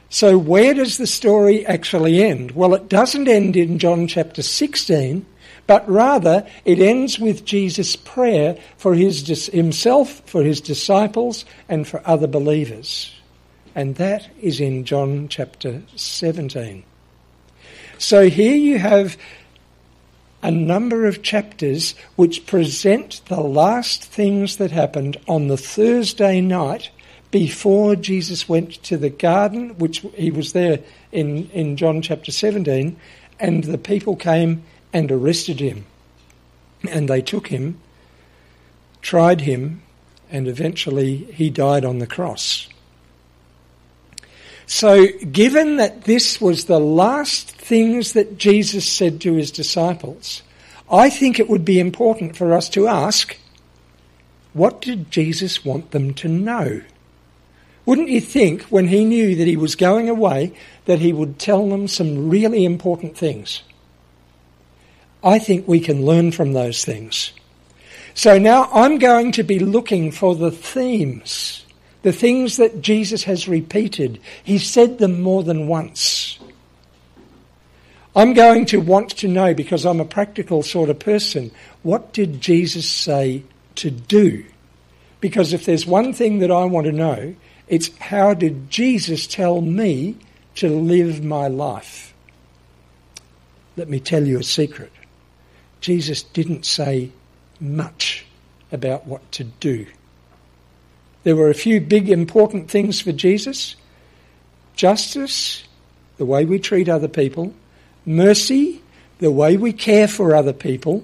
So, 0.10 0.38
where 0.38 0.74
does 0.74 0.98
the 0.98 1.08
story 1.08 1.66
actually 1.66 2.24
end? 2.24 2.52
Well, 2.52 2.74
it 2.74 2.88
doesn't 2.88 3.28
end 3.28 3.58
in 3.58 3.78
John 3.78 4.08
chapter 4.08 4.42
16, 4.42 5.26
but 5.66 5.88
rather 5.90 6.48
it 6.64 6.80
ends 6.80 7.20
with 7.20 7.44
Jesus' 7.44 7.98
prayer 7.98 8.58
for 8.78 8.96
his, 8.96 9.48
himself, 9.48 10.22
for 10.26 10.44
his 10.44 10.62
disciples, 10.62 11.44
and 11.68 11.86
for 11.86 12.02
other 12.06 12.28
believers. 12.28 13.17
And 13.78 13.94
that 13.98 14.28
is 14.42 14.60
in 14.60 14.86
John 14.86 15.28
chapter 15.28 15.84
17. 15.96 16.84
So, 18.00 18.28
here 18.28 18.56
you 18.56 18.80
have 18.80 19.16
a 20.42 20.50
number 20.50 21.06
of 21.06 21.22
chapters 21.22 21.94
which 22.16 22.48
present 22.48 23.22
the 23.28 23.40
last 23.40 24.04
things 24.04 24.58
that 24.58 24.72
happened 24.72 25.18
on 25.28 25.48
the 25.48 25.58
Thursday 25.58 26.42
night 26.42 26.90
before 27.30 27.96
Jesus 27.96 28.50
went 28.50 28.82
to 28.82 28.98
the 28.98 29.12
garden, 29.12 29.78
which 29.78 30.04
he 30.16 30.32
was 30.32 30.54
there 30.54 30.80
in, 31.12 31.48
in 31.52 31.78
John 31.78 32.02
chapter 32.02 32.32
17, 32.32 32.98
and 33.40 33.64
the 33.64 33.78
people 33.78 34.16
came 34.16 34.64
and 34.92 35.12
arrested 35.12 35.60
him. 35.60 35.86
And 36.90 37.08
they 37.08 37.22
took 37.22 37.50
him, 37.50 37.80
tried 39.04 39.42
him, 39.42 39.84
and 40.32 40.48
eventually 40.48 41.18
he 41.32 41.52
died 41.52 41.86
on 41.86 42.00
the 42.00 42.08
cross. 42.08 42.70
So, 44.68 45.08
given 45.32 45.78
that 45.78 46.04
this 46.04 46.40
was 46.40 46.66
the 46.66 46.80
last 46.80 47.52
things 47.52 48.14
that 48.14 48.38
Jesus 48.38 48.86
said 48.86 49.22
to 49.22 49.34
his 49.34 49.50
disciples, 49.50 50.44
I 50.92 51.10
think 51.10 51.40
it 51.40 51.50
would 51.50 51.66
be 51.66 51.80
important 51.80 52.36
for 52.36 52.54
us 52.54 52.70
to 52.70 52.88
ask 52.88 53.38
what 54.54 54.82
did 54.82 55.12
Jesus 55.12 55.64
want 55.64 55.92
them 55.92 56.14
to 56.16 56.28
know? 56.28 56.82
Wouldn't 57.86 58.10
you 58.10 58.20
think, 58.20 58.64
when 58.64 58.88
he 58.88 59.06
knew 59.06 59.36
that 59.36 59.48
he 59.48 59.56
was 59.56 59.76
going 59.76 60.10
away, 60.10 60.52
that 60.86 61.00
he 61.00 61.14
would 61.14 61.40
tell 61.40 61.70
them 61.70 61.88
some 61.88 62.30
really 62.30 62.66
important 62.66 63.16
things? 63.16 63.62
I 65.24 65.40
think 65.40 65.68
we 65.68 65.80
can 65.80 66.06
learn 66.06 66.32
from 66.32 66.54
those 66.54 66.84
things. 66.84 67.32
So 68.14 68.38
now 68.38 68.68
I'm 68.74 68.98
going 68.98 69.32
to 69.34 69.44
be 69.44 69.60
looking 69.60 70.12
for 70.12 70.36
the 70.36 70.52
themes, 70.52 71.64
the 72.02 72.12
things 72.12 72.58
that 72.58 72.82
Jesus 72.82 73.24
has 73.24 73.48
repeated. 73.48 74.20
He 74.44 74.58
said 74.58 75.00
them 75.00 75.22
more 75.22 75.44
than 75.44 75.68
once. 75.68 76.40
I'm 78.16 78.34
going 78.34 78.66
to 78.68 78.80
want 78.80 79.12
to 79.18 79.28
know, 79.28 79.54
because 79.54 79.86
I'm 79.86 80.00
a 80.00 80.06
practical 80.06 80.64
sort 80.64 80.90
of 80.90 81.00
person, 81.00 81.52
what 81.84 82.14
did 82.14 82.42
Jesus 82.42 82.90
say 82.90 83.44
to 83.76 83.92
do? 83.92 84.44
Because 85.20 85.54
if 85.54 85.66
there's 85.66 85.86
one 85.86 86.14
thing 86.14 86.40
that 86.40 86.52
I 86.52 86.66
want 86.66 86.86
to 86.86 86.92
know, 86.92 87.36
it's 87.68 87.96
how 87.98 88.34
did 88.34 88.70
Jesus 88.70 89.28
tell 89.28 89.62
me 89.62 90.16
to 90.56 90.70
live 90.70 91.24
my 91.24 91.48
life? 91.48 92.14
Let 93.76 93.90
me 93.90 94.00
tell 94.00 94.26
you 94.26 94.40
a 94.40 94.44
secret. 94.44 94.92
Jesus 95.82 96.24
didn't 96.24 96.66
say 96.66 97.12
much 97.60 98.26
about 98.72 99.06
what 99.06 99.32
to 99.34 99.44
do. 99.44 99.86
There 101.28 101.36
were 101.36 101.50
a 101.50 101.54
few 101.54 101.82
big 101.82 102.10
important 102.10 102.72
things 102.72 103.02
for 103.02 103.12
Jesus 103.12 103.76
justice, 104.78 105.68
the 106.16 106.26
way 106.26 106.46
we 106.46 106.58
treat 106.58 106.88
other 106.88 107.10
people, 107.10 107.54
mercy, 108.06 108.82
the 109.20 109.30
way 109.30 109.58
we 109.58 109.74
care 109.74 110.08
for 110.08 110.34
other 110.34 110.54
people, 110.54 111.04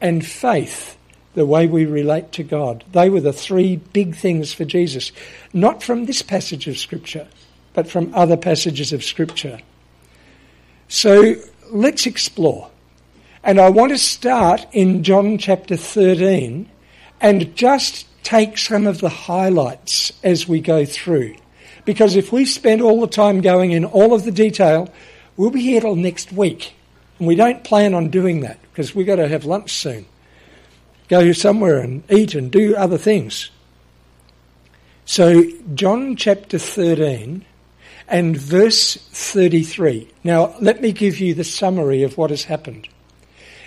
and 0.00 0.24
faith, 0.24 0.96
the 1.34 1.44
way 1.44 1.66
we 1.66 1.86
relate 1.86 2.30
to 2.32 2.44
God. 2.44 2.84
They 2.92 3.10
were 3.10 3.20
the 3.20 3.32
three 3.32 3.74
big 3.74 4.14
things 4.14 4.52
for 4.52 4.64
Jesus. 4.64 5.10
Not 5.52 5.82
from 5.82 6.04
this 6.04 6.22
passage 6.22 6.68
of 6.68 6.78
Scripture, 6.78 7.26
but 7.74 7.88
from 7.88 8.14
other 8.14 8.36
passages 8.36 8.92
of 8.92 9.02
Scripture. 9.02 9.58
So 10.86 11.34
let's 11.72 12.06
explore. 12.06 12.70
And 13.42 13.60
I 13.60 13.70
want 13.70 13.90
to 13.90 13.98
start 13.98 14.68
in 14.70 15.02
John 15.02 15.36
chapter 15.36 15.76
13 15.76 16.70
and 17.20 17.56
just 17.56 18.06
take 18.26 18.58
some 18.58 18.88
of 18.88 19.00
the 19.00 19.08
highlights 19.08 20.12
as 20.24 20.48
we 20.48 20.60
go 20.60 20.84
through. 20.84 21.36
Because 21.84 22.16
if 22.16 22.32
we 22.32 22.44
spend 22.44 22.82
all 22.82 23.00
the 23.00 23.06
time 23.06 23.40
going 23.40 23.70
in 23.70 23.84
all 23.84 24.12
of 24.12 24.24
the 24.24 24.32
detail, 24.32 24.92
we'll 25.36 25.52
be 25.52 25.62
here 25.62 25.80
till 25.80 25.94
next 25.94 26.32
week. 26.32 26.74
And 27.20 27.28
we 27.28 27.36
don't 27.36 27.62
plan 27.62 27.94
on 27.94 28.10
doing 28.10 28.40
that 28.40 28.58
because 28.62 28.96
we've 28.96 29.06
got 29.06 29.16
to 29.16 29.28
have 29.28 29.44
lunch 29.44 29.72
soon. 29.72 30.06
Go 31.06 31.30
somewhere 31.30 31.78
and 31.78 32.02
eat 32.10 32.34
and 32.34 32.50
do 32.50 32.74
other 32.74 32.98
things. 32.98 33.50
So, 35.04 35.44
John 35.74 36.16
chapter 36.16 36.58
13 36.58 37.44
and 38.08 38.36
verse 38.36 38.96
33. 39.12 40.08
Now, 40.24 40.56
let 40.60 40.82
me 40.82 40.90
give 40.90 41.20
you 41.20 41.32
the 41.32 41.44
summary 41.44 42.02
of 42.02 42.18
what 42.18 42.30
has 42.30 42.42
happened. 42.42 42.88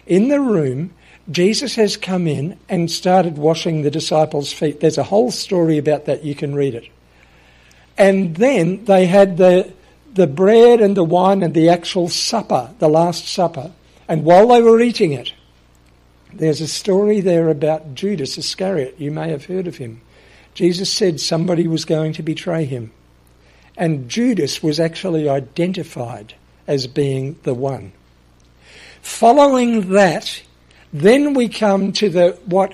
In 0.05 0.27
the 0.27 0.41
room, 0.41 0.93
Jesus 1.31 1.75
has 1.75 1.95
come 1.95 2.27
in 2.27 2.57
and 2.67 2.89
started 2.89 3.37
washing 3.37 3.81
the 3.81 3.91
disciples' 3.91 4.51
feet. 4.51 4.79
There's 4.79 4.97
a 4.97 5.03
whole 5.03 5.31
story 5.31 5.77
about 5.77 6.05
that. 6.05 6.23
You 6.23 6.33
can 6.33 6.55
read 6.55 6.75
it. 6.75 6.87
And 7.97 8.35
then 8.35 8.85
they 8.85 9.05
had 9.05 9.37
the, 9.37 9.71
the 10.13 10.27
bread 10.27 10.81
and 10.81 10.95
the 10.97 11.03
wine 11.03 11.43
and 11.43 11.53
the 11.53 11.69
actual 11.69 12.09
supper, 12.09 12.73
the 12.79 12.89
Last 12.89 13.27
Supper. 13.27 13.71
And 14.07 14.23
while 14.23 14.47
they 14.47 14.61
were 14.61 14.81
eating 14.81 15.11
it, 15.11 15.33
there's 16.33 16.61
a 16.61 16.67
story 16.67 17.21
there 17.21 17.49
about 17.49 17.93
Judas 17.93 18.37
Iscariot. 18.37 18.95
You 18.97 19.11
may 19.11 19.29
have 19.29 19.45
heard 19.45 19.67
of 19.67 19.77
him. 19.77 20.01
Jesus 20.53 20.91
said 20.91 21.19
somebody 21.19 21.67
was 21.67 21.85
going 21.85 22.13
to 22.13 22.23
betray 22.23 22.65
him. 22.65 22.91
And 23.77 24.09
Judas 24.09 24.63
was 24.63 24.79
actually 24.79 25.29
identified 25.29 26.33
as 26.67 26.87
being 26.87 27.37
the 27.43 27.53
one. 27.53 27.91
Following 29.01 29.91
that, 29.91 30.41
then 30.93 31.33
we 31.33 31.49
come 31.49 31.91
to 31.93 32.09
the 32.09 32.39
what 32.45 32.73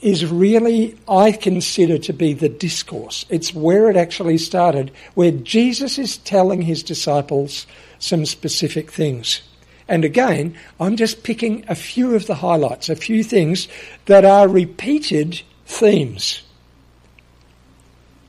is 0.00 0.24
really, 0.24 0.96
I 1.08 1.32
consider 1.32 1.98
to 1.98 2.12
be 2.12 2.32
the 2.32 2.48
discourse. 2.48 3.26
It's 3.28 3.54
where 3.54 3.90
it 3.90 3.96
actually 3.96 4.38
started, 4.38 4.92
where 5.14 5.30
Jesus 5.30 5.98
is 5.98 6.16
telling 6.18 6.62
his 6.62 6.82
disciples 6.82 7.66
some 7.98 8.24
specific 8.24 8.90
things. 8.90 9.42
And 9.88 10.04
again, 10.04 10.56
I'm 10.78 10.96
just 10.96 11.22
picking 11.22 11.64
a 11.68 11.74
few 11.74 12.14
of 12.14 12.26
the 12.26 12.36
highlights, 12.36 12.88
a 12.88 12.96
few 12.96 13.22
things 13.22 13.68
that 14.06 14.24
are 14.24 14.48
repeated 14.48 15.42
themes. 15.66 16.42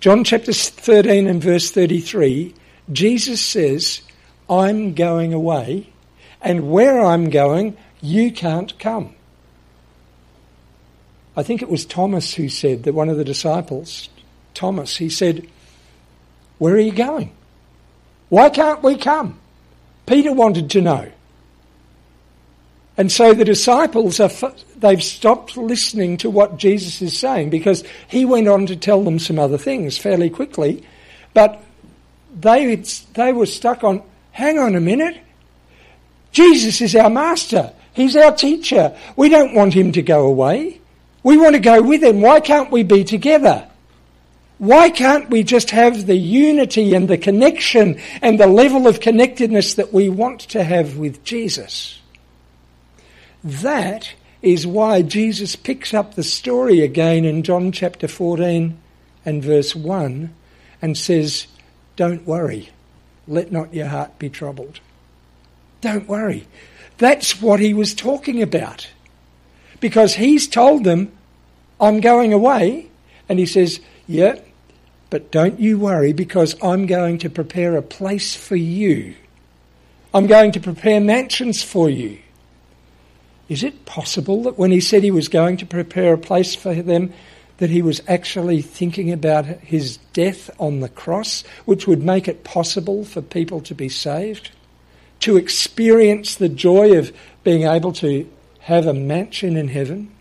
John 0.01 0.23
chapter 0.23 0.51
13 0.51 1.27
and 1.27 1.41
verse 1.41 1.71
33, 1.71 2.53
Jesus 2.91 3.39
says, 3.39 4.01
I'm 4.49 4.95
going 4.95 5.33
away 5.33 5.87
and 6.41 6.71
where 6.71 6.99
I'm 6.99 7.29
going, 7.29 7.77
you 8.01 8.31
can't 8.31 8.77
come. 8.79 9.15
I 11.35 11.43
think 11.43 11.61
it 11.61 11.69
was 11.69 11.85
Thomas 11.85 12.33
who 12.33 12.49
said 12.49 12.83
that 12.83 12.93
one 12.93 13.09
of 13.09 13.17
the 13.17 13.23
disciples, 13.23 14.09
Thomas, 14.53 14.97
he 14.97 15.09
said, 15.09 15.47
Where 16.57 16.75
are 16.75 16.79
you 16.79 16.91
going? 16.91 17.31
Why 18.29 18.49
can't 18.49 18.83
we 18.83 18.97
come? 18.97 19.39
Peter 20.05 20.33
wanted 20.33 20.69
to 20.71 20.81
know. 20.81 21.11
And 22.97 23.11
so 23.11 23.33
the 23.33 23.45
disciples 23.45 24.19
are, 24.19 24.29
they've 24.77 25.01
stopped 25.01 25.55
listening 25.55 26.17
to 26.17 26.29
what 26.29 26.57
Jesus 26.57 27.01
is 27.01 27.17
saying 27.17 27.49
because 27.49 27.83
he 28.07 28.25
went 28.25 28.47
on 28.47 28.65
to 28.67 28.75
tell 28.75 29.03
them 29.03 29.19
some 29.19 29.39
other 29.39 29.57
things 29.57 29.97
fairly 29.97 30.29
quickly. 30.29 30.83
But 31.33 31.63
they, 32.37 32.75
they 33.13 33.31
were 33.31 33.45
stuck 33.45 33.83
on, 33.83 34.03
hang 34.31 34.59
on 34.59 34.75
a 34.75 34.81
minute, 34.81 35.17
Jesus 36.31 36.81
is 36.81 36.95
our 36.95 37.09
master. 37.09 37.73
He's 37.93 38.15
our 38.15 38.33
teacher. 38.33 38.97
We 39.15 39.29
don't 39.29 39.53
want 39.53 39.73
him 39.73 39.91
to 39.93 40.01
go 40.01 40.25
away. 40.25 40.79
We 41.23 41.37
want 41.37 41.55
to 41.55 41.61
go 41.61 41.81
with 41.81 42.03
him. 42.03 42.21
Why 42.21 42.39
can't 42.39 42.71
we 42.71 42.83
be 42.83 43.03
together? 43.03 43.67
Why 44.57 44.91
can't 44.91 45.29
we 45.29 45.43
just 45.43 45.71
have 45.71 46.05
the 46.05 46.15
unity 46.15 46.93
and 46.93 47.07
the 47.07 47.17
connection 47.17 47.99
and 48.21 48.39
the 48.39 48.47
level 48.47 48.87
of 48.87 48.99
connectedness 48.99 49.73
that 49.73 49.91
we 49.91 50.07
want 50.07 50.41
to 50.41 50.63
have 50.63 50.97
with 50.97 51.23
Jesus? 51.23 51.99
That 53.43 54.13
is 54.41 54.67
why 54.67 55.01
Jesus 55.01 55.55
picks 55.55 55.93
up 55.93 56.13
the 56.13 56.23
story 56.23 56.81
again 56.81 57.25
in 57.25 57.43
John 57.43 57.71
chapter 57.71 58.07
14 58.07 58.77
and 59.25 59.43
verse 59.43 59.75
1 59.75 60.33
and 60.81 60.97
says, 60.97 61.47
Don't 61.95 62.25
worry, 62.25 62.69
let 63.27 63.51
not 63.51 63.73
your 63.73 63.87
heart 63.87 64.17
be 64.19 64.29
troubled. 64.29 64.79
Don't 65.81 66.07
worry. 66.07 66.47
That's 67.01 67.41
what 67.41 67.59
he 67.59 67.73
was 67.73 67.95
talking 67.95 68.43
about. 68.43 68.87
Because 69.79 70.13
he's 70.13 70.47
told 70.47 70.83
them, 70.83 71.11
I'm 71.79 71.99
going 71.99 72.31
away. 72.31 72.91
And 73.27 73.39
he 73.39 73.47
says, 73.47 73.79
Yeah, 74.05 74.35
but 75.09 75.31
don't 75.31 75.59
you 75.59 75.79
worry 75.79 76.13
because 76.13 76.55
I'm 76.61 76.85
going 76.85 77.17
to 77.17 77.29
prepare 77.29 77.75
a 77.75 77.81
place 77.81 78.35
for 78.35 78.55
you. 78.55 79.15
I'm 80.13 80.27
going 80.27 80.51
to 80.51 80.59
prepare 80.59 81.01
mansions 81.01 81.63
for 81.63 81.89
you. 81.89 82.19
Is 83.49 83.63
it 83.63 83.85
possible 83.85 84.43
that 84.43 84.59
when 84.59 84.69
he 84.69 84.79
said 84.79 85.01
he 85.01 85.09
was 85.09 85.27
going 85.27 85.57
to 85.57 85.65
prepare 85.65 86.13
a 86.13 86.19
place 86.19 86.53
for 86.53 86.75
them, 86.75 87.13
that 87.57 87.71
he 87.71 87.81
was 87.81 87.99
actually 88.07 88.61
thinking 88.61 89.11
about 89.11 89.45
his 89.45 89.97
death 90.13 90.51
on 90.59 90.81
the 90.81 90.89
cross, 90.89 91.43
which 91.65 91.87
would 91.87 92.03
make 92.03 92.27
it 92.27 92.43
possible 92.43 93.03
for 93.03 93.23
people 93.23 93.59
to 93.61 93.73
be 93.73 93.89
saved? 93.89 94.51
To 95.21 95.37
experience 95.37 96.35
the 96.35 96.49
joy 96.49 96.97
of 96.97 97.11
being 97.43 97.63
able 97.63 97.93
to 97.93 98.29
have 98.59 98.85
a 98.85 98.93
mansion 98.93 99.55
in 99.57 99.67
heaven. 99.67 100.11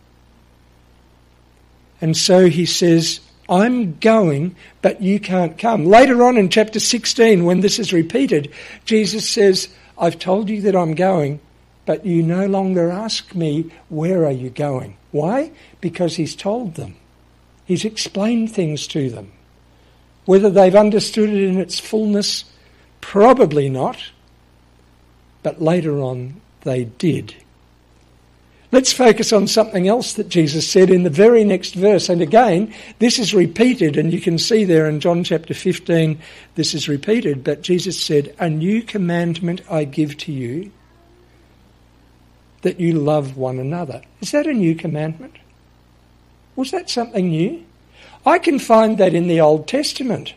And 2.00 2.16
so 2.16 2.48
he 2.48 2.64
says, 2.64 3.20
I'm 3.48 3.98
going, 3.98 4.54
but 4.80 5.02
you 5.02 5.20
can't 5.20 5.58
come. 5.58 5.84
Later 5.84 6.22
on 6.24 6.36
in 6.38 6.48
chapter 6.48 6.80
16, 6.80 7.44
when 7.44 7.60
this 7.60 7.78
is 7.78 7.92
repeated, 7.92 8.52
Jesus 8.84 9.28
says, 9.28 9.68
I've 9.98 10.18
told 10.18 10.48
you 10.48 10.62
that 10.62 10.76
I'm 10.76 10.94
going, 10.94 11.40
but 11.84 12.06
you 12.06 12.22
no 12.22 12.46
longer 12.46 12.90
ask 12.90 13.34
me, 13.34 13.70
where 13.88 14.24
are 14.24 14.32
you 14.32 14.50
going? 14.50 14.96
Why? 15.10 15.50
Because 15.80 16.16
he's 16.16 16.36
told 16.36 16.74
them. 16.74 16.96
He's 17.66 17.84
explained 17.84 18.52
things 18.52 18.86
to 18.88 19.10
them. 19.10 19.32
Whether 20.24 20.50
they've 20.50 20.74
understood 20.74 21.30
it 21.30 21.42
in 21.42 21.58
its 21.58 21.80
fullness, 21.80 22.44
probably 23.00 23.68
not 23.68 23.98
but 25.42 25.60
later 25.60 26.00
on 26.00 26.40
they 26.62 26.84
did. 26.84 27.34
Let's 28.72 28.92
focus 28.92 29.32
on 29.32 29.48
something 29.48 29.88
else 29.88 30.12
that 30.12 30.28
Jesus 30.28 30.68
said 30.68 30.90
in 30.90 31.02
the 31.02 31.10
very 31.10 31.42
next 31.42 31.74
verse. 31.74 32.08
And 32.08 32.22
again, 32.22 32.72
this 33.00 33.18
is 33.18 33.34
repeated, 33.34 33.96
and 33.96 34.12
you 34.12 34.20
can 34.20 34.38
see 34.38 34.64
there 34.64 34.88
in 34.88 35.00
John 35.00 35.24
chapter 35.24 35.54
15, 35.54 36.20
this 36.54 36.72
is 36.72 36.88
repeated. 36.88 37.42
But 37.42 37.62
Jesus 37.62 38.00
said, 38.00 38.34
A 38.38 38.48
new 38.48 38.82
commandment 38.82 39.62
I 39.68 39.84
give 39.84 40.16
to 40.18 40.32
you, 40.32 40.70
that 42.62 42.78
you 42.78 42.92
love 42.92 43.36
one 43.36 43.58
another. 43.58 44.02
Is 44.20 44.30
that 44.30 44.46
a 44.46 44.52
new 44.52 44.76
commandment? 44.76 45.36
Was 46.54 46.70
that 46.70 46.88
something 46.88 47.30
new? 47.30 47.64
I 48.24 48.38
can 48.38 48.60
find 48.60 48.98
that 48.98 49.14
in 49.14 49.26
the 49.26 49.40
Old 49.40 49.66
Testament. 49.66 50.34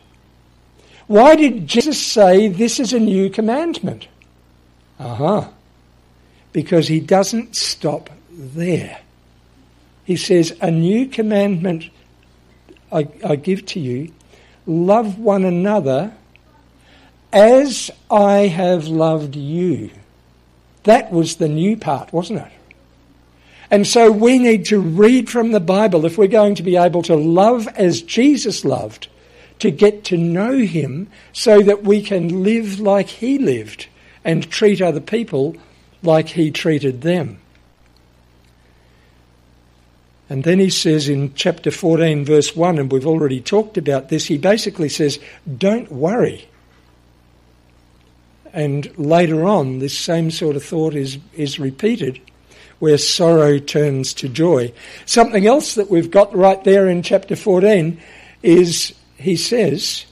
Why 1.05 1.35
did 1.35 1.67
Jesus 1.67 2.01
say 2.01 2.47
this 2.47 2.79
is 2.79 2.93
a 2.93 2.99
new 2.99 3.29
commandment? 3.29 4.07
Uh-huh. 4.99 5.47
Because 6.51 6.87
he 6.87 6.99
doesn't 6.99 7.55
stop 7.55 8.09
there. 8.29 8.99
He 10.05 10.15
says, 10.15 10.55
A 10.61 10.69
new 10.69 11.07
commandment 11.07 11.89
I, 12.91 13.07
I 13.25 13.35
give 13.35 13.65
to 13.67 13.79
you 13.79 14.13
love 14.65 15.19
one 15.19 15.43
another 15.43 16.13
as 17.33 17.89
I 18.09 18.47
have 18.47 18.87
loved 18.87 19.35
you. 19.35 19.89
That 20.83 21.11
was 21.11 21.37
the 21.37 21.49
new 21.49 21.75
part, 21.75 22.13
wasn't 22.13 22.39
it? 22.39 22.51
And 23.71 23.87
so 23.87 24.11
we 24.11 24.37
need 24.37 24.65
to 24.65 24.79
read 24.79 25.29
from 25.29 25.51
the 25.51 25.59
Bible 25.59 26.05
if 26.05 26.17
we're 26.17 26.27
going 26.27 26.55
to 26.55 26.63
be 26.63 26.77
able 26.77 27.01
to 27.03 27.15
love 27.15 27.67
as 27.69 28.01
Jesus 28.03 28.63
loved, 28.63 29.07
to 29.59 29.71
get 29.71 30.03
to 30.05 30.17
know 30.17 30.59
Him 30.59 31.09
so 31.31 31.61
that 31.61 31.83
we 31.83 32.01
can 32.01 32.43
live 32.43 32.79
like 32.79 33.07
He 33.07 33.39
lived 33.39 33.87
and 34.23 34.49
treat 34.49 34.81
other 34.81 35.01
people 35.01 35.55
like 36.01 36.29
He 36.29 36.51
treated 36.51 37.01
them. 37.01 37.39
And 40.29 40.43
then 40.43 40.57
he 40.57 40.71
says 40.71 41.09
in 41.09 41.33
chapter 41.35 41.69
14, 41.69 42.25
verse 42.25 42.55
1, 42.55 42.79
and 42.79 42.91
we've 42.91 43.05
already 43.05 43.41
talked 43.41 43.77
about 43.77 44.09
this, 44.09 44.25
he 44.25 44.37
basically 44.37 44.89
says, 44.89 45.19
Don't 45.57 45.91
worry. 45.91 46.47
And 48.51 48.91
later 48.97 49.45
on, 49.45 49.77
this 49.77 49.97
same 49.97 50.31
sort 50.31 50.55
of 50.55 50.63
thought 50.63 50.95
is, 50.95 51.17
is 51.33 51.59
repeated, 51.59 52.21
where 52.79 52.97
sorrow 52.97 53.59
turns 53.59 54.13
to 54.15 54.27
joy. 54.29 54.73
Something 55.05 55.45
else 55.45 55.75
that 55.75 55.89
we've 55.89 56.11
got 56.11 56.35
right 56.35 56.63
there 56.63 56.87
in 56.87 57.03
chapter 57.03 57.35
14 57.35 57.99
is 58.41 58.93
he 59.17 59.35
says, 59.35 60.05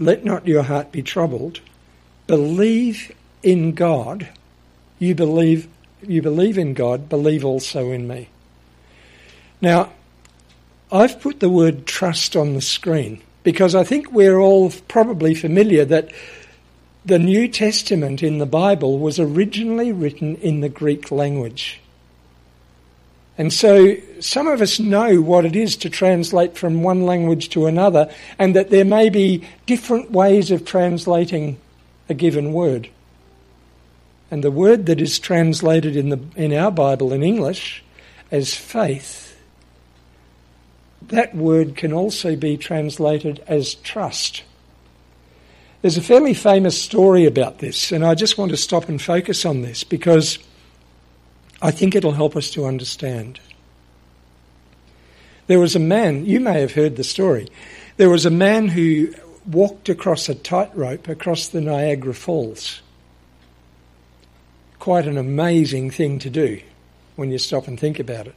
Let 0.00 0.24
not 0.24 0.48
your 0.48 0.64
heart 0.64 0.90
be 0.90 1.02
troubled. 1.02 1.60
Believe 2.26 3.12
in 3.42 3.72
God. 3.72 4.28
You 4.98 5.14
believe 5.14 5.68
you 6.02 6.22
believe 6.22 6.56
in 6.56 6.72
God, 6.72 7.10
believe 7.10 7.44
also 7.44 7.90
in 7.90 8.08
me. 8.08 8.30
Now, 9.60 9.92
I've 10.90 11.20
put 11.20 11.40
the 11.40 11.50
word 11.50 11.86
trust 11.86 12.34
on 12.34 12.54
the 12.54 12.62
screen 12.62 13.20
because 13.42 13.74
I 13.74 13.84
think 13.84 14.10
we're 14.10 14.38
all 14.38 14.70
probably 14.88 15.34
familiar 15.34 15.84
that 15.84 16.10
the 17.04 17.18
New 17.18 17.48
Testament 17.48 18.22
in 18.22 18.38
the 18.38 18.46
Bible 18.46 18.98
was 18.98 19.20
originally 19.20 19.92
written 19.92 20.36
in 20.36 20.60
the 20.60 20.70
Greek 20.70 21.10
language. 21.10 21.80
And 23.40 23.50
so 23.50 23.96
some 24.20 24.46
of 24.48 24.60
us 24.60 24.78
know 24.78 25.22
what 25.22 25.46
it 25.46 25.56
is 25.56 25.74
to 25.78 25.88
translate 25.88 26.58
from 26.58 26.82
one 26.82 27.06
language 27.06 27.48
to 27.48 27.64
another, 27.64 28.12
and 28.38 28.54
that 28.54 28.68
there 28.68 28.84
may 28.84 29.08
be 29.08 29.48
different 29.64 30.10
ways 30.10 30.50
of 30.50 30.66
translating 30.66 31.56
a 32.10 32.12
given 32.12 32.52
word. 32.52 32.90
And 34.30 34.44
the 34.44 34.50
word 34.50 34.84
that 34.84 35.00
is 35.00 35.18
translated 35.18 35.96
in, 35.96 36.10
the, 36.10 36.20
in 36.36 36.52
our 36.52 36.70
Bible 36.70 37.14
in 37.14 37.22
English 37.22 37.82
as 38.30 38.54
faith, 38.54 39.34
that 41.00 41.34
word 41.34 41.76
can 41.76 41.94
also 41.94 42.36
be 42.36 42.58
translated 42.58 43.42
as 43.46 43.74
trust. 43.76 44.42
There's 45.80 45.96
a 45.96 46.02
fairly 46.02 46.34
famous 46.34 46.78
story 46.78 47.24
about 47.24 47.60
this, 47.60 47.90
and 47.90 48.04
I 48.04 48.14
just 48.14 48.36
want 48.36 48.50
to 48.50 48.58
stop 48.58 48.90
and 48.90 49.00
focus 49.00 49.46
on 49.46 49.62
this 49.62 49.82
because 49.82 50.38
I 51.62 51.70
think 51.70 51.94
it'll 51.94 52.12
help 52.12 52.36
us 52.36 52.50
to 52.50 52.66
understand. 52.66 53.40
There 55.46 55.60
was 55.60 55.76
a 55.76 55.80
man, 55.80 56.26
you 56.26 56.40
may 56.40 56.60
have 56.60 56.72
heard 56.72 56.96
the 56.96 57.04
story, 57.04 57.48
there 57.96 58.10
was 58.10 58.24
a 58.24 58.30
man 58.30 58.68
who 58.68 59.12
walked 59.46 59.88
across 59.88 60.28
a 60.28 60.34
tightrope 60.34 61.08
across 61.08 61.48
the 61.48 61.60
Niagara 61.60 62.14
Falls 62.14 62.82
quite 64.80 65.06
an 65.06 65.18
amazing 65.18 65.90
thing 65.90 66.18
to 66.18 66.30
do 66.30 66.60
when 67.14 67.30
you 67.30 67.38
stop 67.38 67.68
and 67.68 67.78
think 67.78 68.00
about 68.00 68.26
it. 68.26 68.34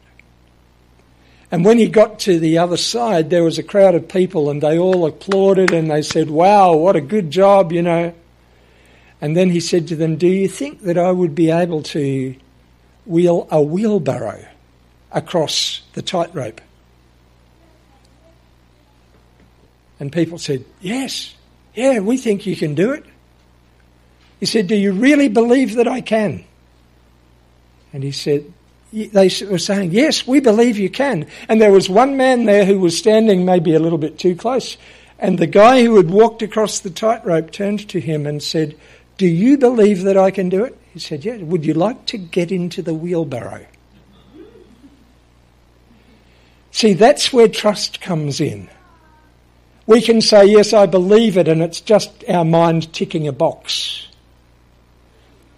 And 1.50 1.64
when 1.64 1.78
he 1.78 1.88
got 1.88 2.20
to 2.20 2.40
the 2.40 2.58
other 2.58 2.78
side, 2.78 3.30
there 3.30 3.44
was 3.44 3.58
a 3.58 3.64
crowd 3.64 3.96
of 3.96 4.10
people 4.10 4.50
and 4.50 4.62
they 4.62 4.78
all 4.78 5.06
applauded 5.06 5.72
and 5.72 5.90
they 5.90 6.02
said, 6.02 6.30
Wow, 6.30 6.76
what 6.76 6.96
a 6.96 7.02
good 7.02 7.32
job, 7.32 7.72
you 7.72 7.82
know. 7.82 8.14
And 9.22 9.38
then 9.38 9.50
he 9.50 9.60
said 9.60 9.88
to 9.88 9.96
them, 9.96 10.18
Do 10.18 10.28
you 10.28 10.48
think 10.48 10.82
that 10.82 10.98
I 10.98 11.12
would 11.12 11.34
be 11.34 11.50
able 11.50 11.82
to 11.84 12.36
wheel 13.06 13.48
a 13.52 13.62
wheelbarrow 13.62 14.46
across 15.12 15.82
the 15.94 16.02
tightrope? 16.02 16.62
And 20.00 20.12
people 20.12 20.38
said, 20.38 20.66
Yes, 20.82 21.34
yeah, 21.76 22.00
we 22.00 22.18
think 22.18 22.46
you 22.46 22.56
can 22.56 22.76
do 22.76 22.92
it. 22.92 23.06
He 24.40 24.46
said, 24.46 24.68
Do 24.68 24.76
you 24.76 24.92
really 24.92 25.30
believe 25.30 25.76
that 25.76 25.88
I 25.88 26.02
can? 26.02 26.44
And 27.94 28.04
he 28.04 28.12
said, 28.12 28.52
They 28.92 29.30
were 29.50 29.60
saying, 29.60 29.92
Yes, 29.92 30.28
we 30.28 30.40
believe 30.40 30.78
you 30.78 30.90
can. 30.90 31.28
And 31.48 31.62
there 31.62 31.72
was 31.72 31.90
one 31.90 32.18
man 32.18 32.46
there 32.46 32.66
who 32.66 32.80
was 32.80 32.98
standing 32.98 33.46
maybe 33.46 33.74
a 33.74 33.80
little 33.80 33.98
bit 33.98 34.20
too 34.20 34.36
close. 34.36 34.78
And 35.20 35.40
the 35.40 35.48
guy 35.48 35.84
who 35.84 35.96
had 35.96 36.10
walked 36.10 36.42
across 36.42 36.82
the 36.82 36.90
tightrope 36.90 37.52
turned 37.52 37.88
to 37.90 38.02
him 38.02 38.26
and 38.26 38.44
said, 38.44 38.76
Do 39.18 39.26
you 39.26 39.58
believe 39.58 40.04
that 40.04 40.18
I 40.18 40.32
can 40.32 40.50
do 40.50 40.66
it? 40.66 40.78
He 40.94 41.00
said, 41.00 41.26
Yeah. 41.26 41.38
Would 41.38 41.66
you 41.66 41.74
like 41.74 42.06
to 42.08 42.18
get 42.18 42.52
into 42.52 42.82
the 42.82 42.94
wheelbarrow? 42.94 43.66
See, 46.72 46.94
that's 46.94 47.34
where 47.34 47.48
trust 47.48 48.02
comes 48.02 48.40
in. 48.40 48.70
We 49.88 50.02
can 50.02 50.22
say, 50.22 50.46
Yes, 50.46 50.72
I 50.72 50.86
believe 50.86 51.38
it, 51.38 51.48
and 51.48 51.62
it's 51.62 51.82
just 51.82 52.24
our 52.30 52.46
mind 52.46 52.94
ticking 52.94 53.28
a 53.28 53.34
box. 53.34 54.08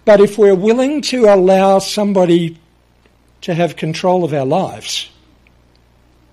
But 0.06 0.20
if 0.20 0.38
we're 0.38 0.54
willing 0.54 1.02
to 1.02 1.26
allow 1.26 1.80
somebody 1.80 2.58
to 3.42 3.54
have 3.54 3.76
control 3.76 4.24
of 4.24 4.32
our 4.32 4.46
lives, 4.46 5.10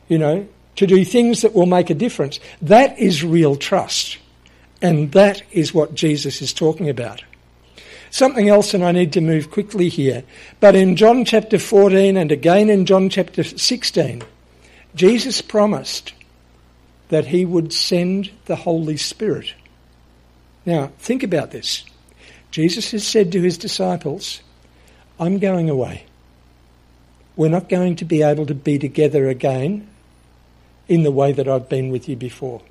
you 0.08 0.18
know, 0.18 0.48
to 0.76 0.88
do 0.88 1.04
things 1.04 1.42
that 1.42 1.54
will 1.54 1.66
make 1.66 1.90
a 1.90 1.96
difference, 1.96 2.40
that 2.62 2.98
is 2.98 3.24
real 3.24 3.56
trust. 3.56 4.18
And 4.82 5.12
that 5.14 5.42
is 5.52 5.74
what 5.74 5.94
Jesus 5.94 6.42
is 6.42 6.54
talking 6.54 6.90
about. 6.90 7.24
Something 8.14 8.48
else, 8.48 8.76
and 8.76 8.86
I 8.86 8.92
need 8.92 9.14
to 9.14 9.22
move 9.22 9.50
quickly 9.50 9.90
here, 9.90 10.24
but 10.60 10.76
in 10.76 10.96
John 10.96 11.26
chapter 11.26 11.58
14 11.58 12.16
and 12.16 12.32
again 12.32 12.70
in 12.70 12.86
John 12.86 13.10
chapter 13.10 13.44
16, 13.44 14.22
Jesus 14.94 15.42
promised 15.42 16.14
that 17.10 17.26
he 17.26 17.44
would 17.44 17.74
send 17.74 18.30
the 18.46 18.56
Holy 18.56 18.98
Spirit. 18.98 19.56
Now, 20.64 20.92
think 21.00 21.24
about 21.24 21.50
this. 21.50 21.86
Jesus 22.52 22.92
has 22.92 23.04
said 23.04 23.32
to 23.32 23.42
his 23.42 23.58
disciples, 23.58 24.42
I'm 25.20 25.40
going 25.40 25.72
away. 25.72 26.06
We're 27.36 27.50
not 27.50 27.68
going 27.68 27.96
to 27.96 28.06
be 28.06 28.22
able 28.22 28.46
to 28.46 28.54
be 28.54 28.78
together 28.78 29.28
again 29.28 29.88
in 30.88 31.02
the 31.02 31.12
way 31.12 31.32
that 31.32 31.48
I've 31.48 31.68
been 31.68 31.90
with 31.90 32.08
you 32.08 32.16
before. 32.16 32.62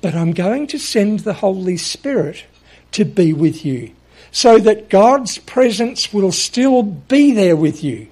But 0.00 0.14
I'm 0.14 0.30
going 0.30 0.68
to 0.68 0.78
send 0.78 1.20
the 1.20 1.34
Holy 1.34 1.78
Spirit 1.78 2.44
to 2.92 3.04
be 3.04 3.32
with 3.32 3.64
you 3.64 3.92
so 4.30 4.58
that 4.58 4.88
God's 4.88 5.38
presence 5.38 6.12
will 6.12 6.32
still 6.32 6.82
be 6.82 7.32
there 7.32 7.56
with 7.56 7.82
you. 7.82 8.08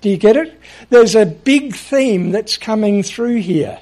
Do 0.00 0.10
you 0.10 0.16
get 0.16 0.36
it? 0.36 0.58
There's 0.90 1.14
a 1.14 1.26
big 1.26 1.74
theme 1.74 2.30
that's 2.30 2.56
coming 2.56 3.02
through 3.02 3.36
here. 3.36 3.80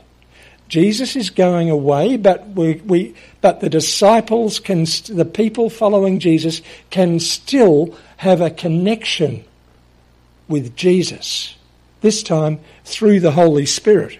Jesus 0.68 1.14
is 1.16 1.30
going 1.30 1.70
away, 1.70 2.16
but 2.16 2.48
we, 2.48 2.74
we, 2.76 3.14
but 3.40 3.60
the 3.60 3.68
disciples 3.68 4.58
can, 4.58 4.84
the 5.08 5.28
people 5.30 5.68
following 5.70 6.18
Jesus 6.18 6.62
can 6.90 7.20
still 7.20 7.96
have 8.16 8.40
a 8.40 8.50
connection 8.50 9.44
with 10.48 10.74
Jesus. 10.74 11.56
This 12.00 12.22
time 12.22 12.60
through 12.84 13.20
the 13.20 13.32
Holy 13.32 13.66
Spirit. 13.66 14.18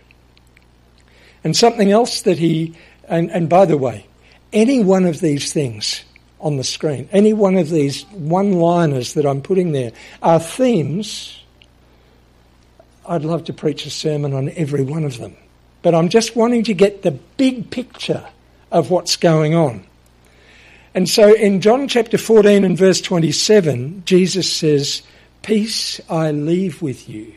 And 1.42 1.56
something 1.56 1.90
else 1.90 2.22
that 2.22 2.38
he, 2.38 2.74
and, 3.08 3.30
and 3.30 3.48
by 3.48 3.66
the 3.66 3.78
way, 3.78 4.06
any 4.52 4.82
one 4.82 5.04
of 5.04 5.20
these 5.20 5.52
things 5.52 6.04
on 6.44 6.58
the 6.58 6.62
screen, 6.62 7.08
any 7.10 7.32
one 7.32 7.56
of 7.56 7.70
these 7.70 8.04
one-liners 8.12 9.14
that 9.14 9.24
I'm 9.24 9.40
putting 9.40 9.72
there 9.72 9.92
are 10.22 10.38
themes. 10.38 11.40
I'd 13.08 13.24
love 13.24 13.44
to 13.44 13.54
preach 13.54 13.86
a 13.86 13.90
sermon 13.90 14.34
on 14.34 14.50
every 14.50 14.84
one 14.84 15.04
of 15.04 15.18
them. 15.18 15.36
But 15.82 15.94
I'm 15.94 16.10
just 16.10 16.36
wanting 16.36 16.64
to 16.64 16.74
get 16.74 17.02
the 17.02 17.12
big 17.12 17.70
picture 17.70 18.28
of 18.70 18.90
what's 18.90 19.16
going 19.16 19.54
on. 19.54 19.84
And 20.94 21.08
so 21.08 21.34
in 21.34 21.60
John 21.60 21.88
chapter 21.88 22.18
14 22.18 22.62
and 22.62 22.76
verse 22.76 23.00
27, 23.00 24.04
Jesus 24.04 24.50
says, 24.52 25.02
Peace 25.42 26.00
I 26.10 26.30
leave 26.30 26.82
with 26.82 27.08
you. 27.08 27.32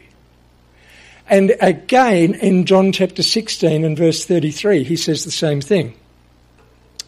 And 1.29 1.55
again 1.61 2.35
in 2.35 2.65
John 2.65 2.91
chapter 2.91 3.23
16 3.23 3.83
and 3.85 3.97
verse 3.97 4.25
33, 4.25 4.83
he 4.83 4.95
says 4.97 5.23
the 5.23 5.31
same 5.31 5.61
thing. 5.61 5.95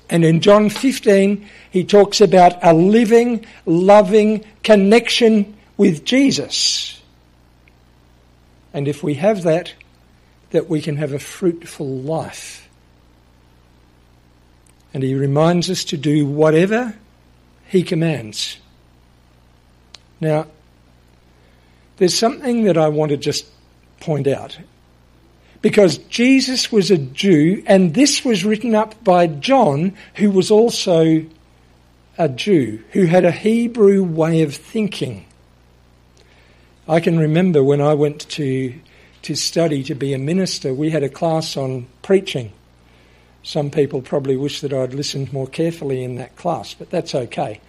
And 0.10 0.26
in 0.26 0.42
John 0.42 0.70
15, 0.70 1.48
he 1.70 1.84
talks 1.84 2.20
about 2.20 2.64
a 2.64 2.74
living, 2.74 3.46
loving 3.66 4.44
connection 4.64 5.56
with 5.78 6.04
Jesus. 6.04 7.00
And 8.74 8.88
if 8.88 9.04
we 9.04 9.16
have 9.16 9.44
that, 9.44 9.74
that 10.52 10.68
we 10.68 10.82
can 10.82 10.98
have 10.98 11.14
a 11.14 11.20
fruitful 11.20 11.88
life. 11.88 12.68
And 14.94 15.04
he 15.04 15.14
reminds 15.14 15.70
us 15.70 15.84
to 15.86 15.98
do 15.98 16.26
whatever 16.26 16.96
he 17.68 17.84
commands. 17.84 18.58
Now, 20.20 20.48
there's 21.98 22.18
something 22.18 22.64
that 22.64 22.78
I 22.78 22.88
want 22.88 23.12
to 23.12 23.18
just 23.18 23.46
point 24.00 24.28
out. 24.28 24.58
Because 25.62 25.98
Jesus 25.98 26.72
was 26.72 26.90
a 26.90 26.98
Jew, 26.98 27.64
and 27.66 27.94
this 27.94 28.24
was 28.24 28.46
written 28.46 28.76
up 28.76 29.04
by 29.04 29.28
John, 29.28 29.94
who 30.16 30.32
was 30.32 30.50
also 30.50 31.26
a 32.18 32.30
Jew, 32.30 32.84
who 32.92 33.06
had 33.06 33.26
a 33.26 33.32
Hebrew 33.32 34.04
way 34.04 34.42
of 34.42 34.56
thinking. 34.56 35.26
I 36.88 37.00
can 37.00 37.20
remember 37.20 37.64
when 37.64 37.82
I 37.82 37.94
went 37.94 38.28
to, 38.30 38.74
to 39.24 39.36
study 39.36 39.84
to 39.84 39.96
be 39.96 40.14
a 40.14 40.18
minister, 40.18 40.74
we 40.74 40.90
had 40.90 41.04
a 41.04 41.10
class 41.10 41.56
on 41.56 41.88
preaching. 42.02 42.52
Some 43.44 43.70
people 43.70 44.02
probably 44.02 44.38
wish 44.38 44.62
that 44.62 44.74
I'd 44.74 44.94
listened 44.94 45.32
more 45.32 45.48
carefully 45.48 46.04
in 46.04 46.16
that 46.16 46.36
class, 46.36 46.74
but 46.74 46.90
that's 46.90 47.16
okay. 47.16 47.62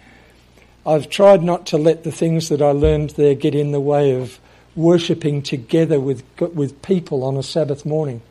I've 0.85 1.09
tried 1.09 1.43
not 1.43 1.65
to 1.67 1.77
let 1.77 2.03
the 2.03 2.11
things 2.11 2.49
that 2.49 2.61
I 2.61 2.71
learned 2.71 3.11
there 3.11 3.35
get 3.35 3.53
in 3.53 3.71
the 3.71 3.79
way 3.79 4.19
of 4.19 4.39
worshipping 4.75 5.41
together 5.41 5.99
with, 5.99 6.23
with 6.39 6.81
people 6.81 7.23
on 7.23 7.37
a 7.37 7.43
Sabbath 7.43 7.85
morning. 7.85 8.21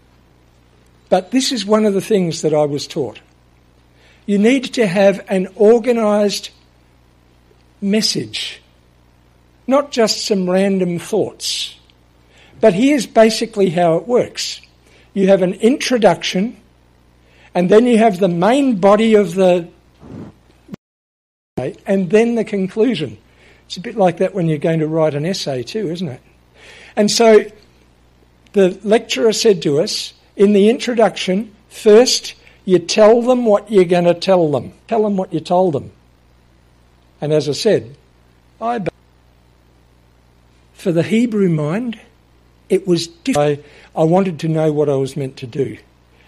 But 1.09 1.31
this 1.31 1.53
is 1.53 1.67
one 1.67 1.85
of 1.85 1.95
the 1.95 2.01
things 2.01 2.43
that 2.43 2.55
I 2.55 2.65
was 2.65 2.87
taught. 2.87 3.21
You 4.27 4.39
need 4.39 4.75
to 4.75 4.87
have 4.87 5.25
an 5.29 5.49
organised 5.57 6.51
message, 7.81 8.63
not 9.67 9.91
just 9.91 10.25
some 10.25 10.49
random 10.49 10.99
thoughts. 10.99 11.77
But 12.61 12.75
here's 12.75 13.07
basically 13.07 13.71
how 13.71 13.97
it 13.97 14.07
works 14.07 14.61
you 15.13 15.27
have 15.27 15.43
an 15.43 15.55
introduction, 15.55 16.57
and 17.55 17.69
then 17.69 17.87
you 17.87 17.99
have 17.99 18.21
the 18.21 18.29
main 18.29 18.77
body 18.77 19.15
of 19.15 19.35
the 19.35 19.69
and 21.85 22.09
then 22.11 22.37
the 22.37 22.45
conclusion. 22.45 23.19
It's 23.67 23.77
a 23.77 23.81
bit 23.81 23.97
like 23.97 24.19
that 24.19 24.35
when 24.35 24.49
you're 24.49 24.59
going 24.59 24.81
to 24.81 24.89
write 24.89 25.15
an 25.15 25.27
essay, 25.27 25.63
too, 25.63 25.91
isn't 25.91 26.09
it? 26.09 26.21
And 26.97 27.11
so 27.11 27.45
the 28.53 28.79
lecturer 28.83 29.33
said 29.33 29.63
to 29.63 29.81
us 29.81 30.13
in 30.37 30.53
the 30.53 30.69
introduction, 30.69 31.55
first 31.69 32.35
you 32.65 32.79
tell 32.79 33.23
them 33.23 33.47
what 33.47 33.71
you're 33.71 33.85
going 33.85 34.05
to 34.05 34.15
tell 34.15 34.51
them. 34.51 34.73
Tell 34.89 35.03
them 35.03 35.17
what 35.17 35.33
you 35.33 35.41
told 35.41 35.75
them. 35.75 35.93
And 37.21 37.33
as 37.33 37.49
I 37.49 37.53
said, 37.53 37.97
I 38.61 38.81
for 40.73 40.93
the 40.93 41.03
Hebrew 41.03 41.51
mind, 41.51 42.01
it 42.71 42.87
was 42.87 43.07
different. 43.07 43.63
I, 43.95 44.01
I 44.01 44.05
wanted 44.05 44.41
to 44.41 44.49
know 44.49 44.73
what 44.73 44.89
I 44.89 44.95
was 44.95 45.17
meant 45.17 45.37
to 45.39 45.47
do. 45.47 45.77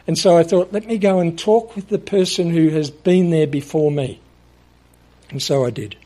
And 0.06 0.18
so 0.18 0.36
I 0.36 0.42
thought, 0.42 0.72
let 0.72 0.86
me 0.86 0.98
go 0.98 1.20
and 1.20 1.38
talk 1.38 1.74
with 1.74 1.88
the 1.88 1.98
person 1.98 2.50
who 2.50 2.68
has 2.70 2.90
been 2.90 3.30
there 3.30 3.46
before 3.46 3.90
me. 3.90 4.20
And 5.30 5.42
so 5.42 5.64
I 5.64 5.70
did. 5.70 5.96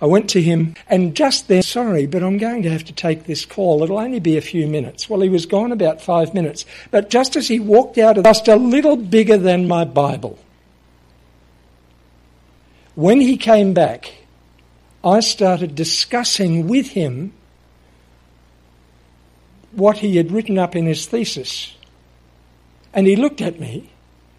I 0.00 0.06
went 0.06 0.30
to 0.30 0.42
him, 0.42 0.76
and 0.88 1.16
just 1.16 1.48
then, 1.48 1.62
sorry, 1.62 2.06
but 2.06 2.22
I'm 2.22 2.38
going 2.38 2.62
to 2.62 2.70
have 2.70 2.84
to 2.84 2.92
take 2.92 3.24
this 3.24 3.44
call. 3.44 3.82
It'll 3.82 3.98
only 3.98 4.20
be 4.20 4.36
a 4.36 4.40
few 4.40 4.68
minutes. 4.68 5.10
Well, 5.10 5.20
he 5.20 5.28
was 5.28 5.44
gone 5.44 5.72
about 5.72 6.00
five 6.00 6.34
minutes. 6.34 6.64
But 6.92 7.10
just 7.10 7.34
as 7.34 7.48
he 7.48 7.58
walked 7.58 7.98
out, 7.98 8.22
just 8.22 8.46
a 8.46 8.54
little 8.54 8.96
bigger 8.96 9.36
than 9.36 9.66
my 9.66 9.84
Bible. 9.84 10.38
When 12.94 13.20
he 13.20 13.36
came 13.36 13.74
back, 13.74 14.12
I 15.02 15.20
started 15.20 15.74
discussing 15.74 16.68
with 16.68 16.90
him 16.90 17.32
what 19.72 19.98
he 19.98 20.16
had 20.16 20.30
written 20.30 20.58
up 20.58 20.76
in 20.76 20.86
his 20.86 21.06
thesis. 21.06 21.74
And 22.92 23.06
he 23.06 23.16
looked 23.16 23.40
at 23.40 23.60
me 23.60 23.90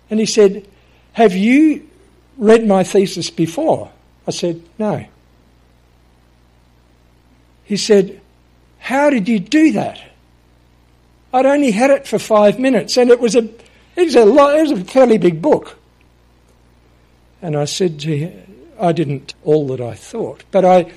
and 0.10 0.20
he 0.20 0.26
said, 0.26 0.68
Have 1.14 1.34
you 1.34 1.88
read 2.38 2.66
my 2.66 2.84
thesis 2.84 3.30
before? 3.30 3.92
I 4.28 4.32
said, 4.32 4.62
No. 4.78 5.06
He 7.70 7.78
said, 7.78 8.20
How 8.80 9.12
did 9.12 9.28
you 9.30 9.40
do 9.40 9.74
that? 9.74 10.02
I'd 11.32 11.46
only 11.46 11.70
had 11.70 11.92
it 11.92 12.08
for 12.08 12.18
five 12.18 12.58
minutes, 12.58 12.98
and 12.98 13.12
it 13.12 13.20
was 13.20 13.36
a, 13.36 13.48
it 13.96 14.06
was 14.06 14.16
a, 14.16 14.22
it 14.22 14.62
was 14.64 14.72
a 14.72 14.84
fairly 14.86 15.20
big 15.20 15.40
book. 15.40 15.78
And 17.44 17.56
I 17.56 17.66
said 17.66 18.00
to 18.00 18.18
him, 18.18 18.74
I 18.80 18.92
didn't 18.92 19.36
all 19.44 19.68
that 19.68 19.82
I 19.82 19.94
thought, 19.94 20.46
but 20.50 20.66
I, 20.66 20.92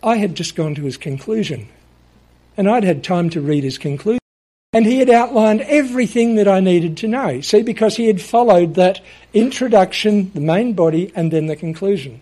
I 0.00 0.18
had 0.18 0.36
just 0.36 0.54
gone 0.54 0.76
to 0.76 0.82
his 0.82 0.96
conclusion. 0.96 1.68
And 2.56 2.70
I'd 2.70 2.84
had 2.84 3.02
time 3.02 3.28
to 3.30 3.40
read 3.40 3.64
his 3.64 3.76
conclusion. 3.76 4.20
And 4.72 4.86
he 4.86 5.00
had 5.00 5.10
outlined 5.10 5.62
everything 5.62 6.36
that 6.36 6.46
I 6.46 6.60
needed 6.60 6.96
to 6.98 7.08
know. 7.08 7.40
See, 7.40 7.62
because 7.62 7.96
he 7.96 8.06
had 8.06 8.22
followed 8.22 8.76
that 8.76 9.00
introduction, 9.34 10.30
the 10.34 10.40
main 10.40 10.74
body, 10.74 11.10
and 11.16 11.32
then 11.32 11.46
the 11.46 11.56
conclusion. 11.56 12.20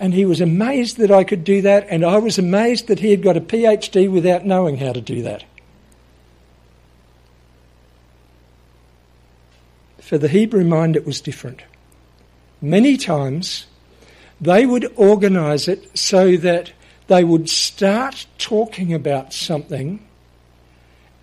And 0.00 0.14
he 0.14 0.24
was 0.24 0.40
amazed 0.40 0.96
that 0.98 1.10
I 1.10 1.24
could 1.24 1.42
do 1.42 1.60
that, 1.62 1.86
and 1.90 2.04
I 2.04 2.18
was 2.18 2.38
amazed 2.38 2.86
that 2.86 3.00
he 3.00 3.10
had 3.10 3.22
got 3.22 3.36
a 3.36 3.40
PhD 3.40 4.08
without 4.10 4.46
knowing 4.46 4.76
how 4.76 4.92
to 4.92 5.00
do 5.00 5.22
that. 5.22 5.44
For 10.00 10.16
the 10.16 10.28
Hebrew 10.28 10.64
mind, 10.64 10.94
it 10.94 11.04
was 11.04 11.20
different. 11.20 11.62
Many 12.62 12.96
times, 12.96 13.66
they 14.40 14.66
would 14.66 14.90
organise 14.96 15.66
it 15.66 15.98
so 15.98 16.36
that 16.36 16.72
they 17.08 17.24
would 17.24 17.50
start 17.50 18.26
talking 18.38 18.94
about 18.94 19.32
something 19.32 20.00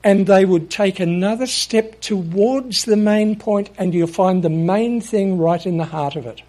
and 0.04 0.28
they 0.28 0.46
would 0.46 0.70
take 0.70 1.00
another 1.00 1.48
step 1.48 2.00
towards 2.00 2.86
the 2.86 2.96
main 2.96 3.36
point, 3.36 3.72
and 3.76 3.92
you'll 3.92 4.06
find 4.06 4.44
the 4.44 4.50
main 4.50 5.02
thing 5.02 5.40
right 5.40 5.66
in 5.66 5.78
the 5.78 5.86
heart 5.86 6.16
of 6.16 6.28
it, 6.28 6.44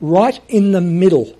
right 0.00 0.40
in 0.48 0.72
the 0.72 0.80
middle. 0.80 1.38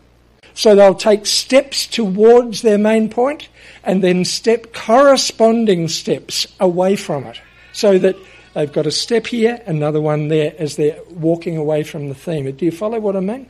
So 0.58 0.74
they'll 0.74 0.92
take 0.92 1.24
steps 1.24 1.86
towards 1.86 2.62
their 2.62 2.78
main 2.78 3.08
point 3.08 3.48
and 3.84 4.02
then 4.02 4.24
step 4.24 4.72
corresponding 4.72 5.86
steps 5.86 6.48
away 6.58 6.96
from 6.96 7.26
it. 7.26 7.40
So 7.72 7.96
that 8.00 8.16
they've 8.54 8.72
got 8.72 8.84
a 8.84 8.90
step 8.90 9.28
here, 9.28 9.62
another 9.66 10.00
one 10.00 10.26
there 10.26 10.52
as 10.58 10.74
they're 10.74 10.98
walking 11.10 11.56
away 11.56 11.84
from 11.84 12.08
the 12.08 12.14
theme. 12.16 12.50
Do 12.50 12.64
you 12.64 12.72
follow 12.72 12.98
what 12.98 13.14
I 13.14 13.20
mean? 13.20 13.48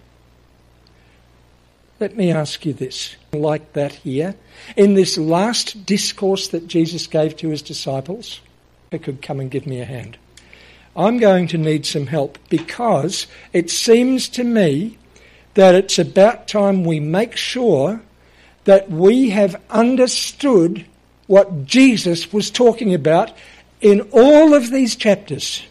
Let 1.99 2.15
me 2.15 2.31
ask 2.31 2.67
you 2.67 2.75
this, 2.75 3.17
like 3.33 3.73
that 3.73 3.95
here. 3.95 4.35
In 4.77 4.93
this 4.93 5.17
last 5.17 5.87
discourse 5.87 6.49
that 6.49 6.69
Jesus 6.69 7.07
gave 7.07 7.39
to 7.39 7.49
his 7.49 7.63
disciples, 7.63 8.41
who 8.91 8.99
could 8.99 9.23
come 9.23 9.41
and 9.41 9.51
give 9.51 9.67
me 9.67 9.81
a 9.81 9.87
hand. 9.87 10.19
I'm 10.95 11.17
going 11.17 11.47
to 11.49 11.59
need 11.59 11.87
some 11.87 12.07
help 12.07 12.39
because 12.51 13.27
it 13.55 13.71
seems 13.71 14.29
to 14.31 14.45
me 14.45 14.98
that 15.59 15.75
it's 15.75 15.99
about 15.99 16.47
time 16.47 16.85
we 16.85 17.01
make 17.01 17.35
sure 17.35 18.01
that 18.63 18.89
we 18.89 19.31
have 19.31 19.61
understood 19.71 20.87
what 21.27 21.65
Jesus 21.65 22.33
was 22.33 22.49
talking 22.49 22.95
about 22.95 23.33
in 23.81 24.03
all 24.13 24.55
of 24.55 24.71
these 24.71 24.95
chapters. 24.95 25.65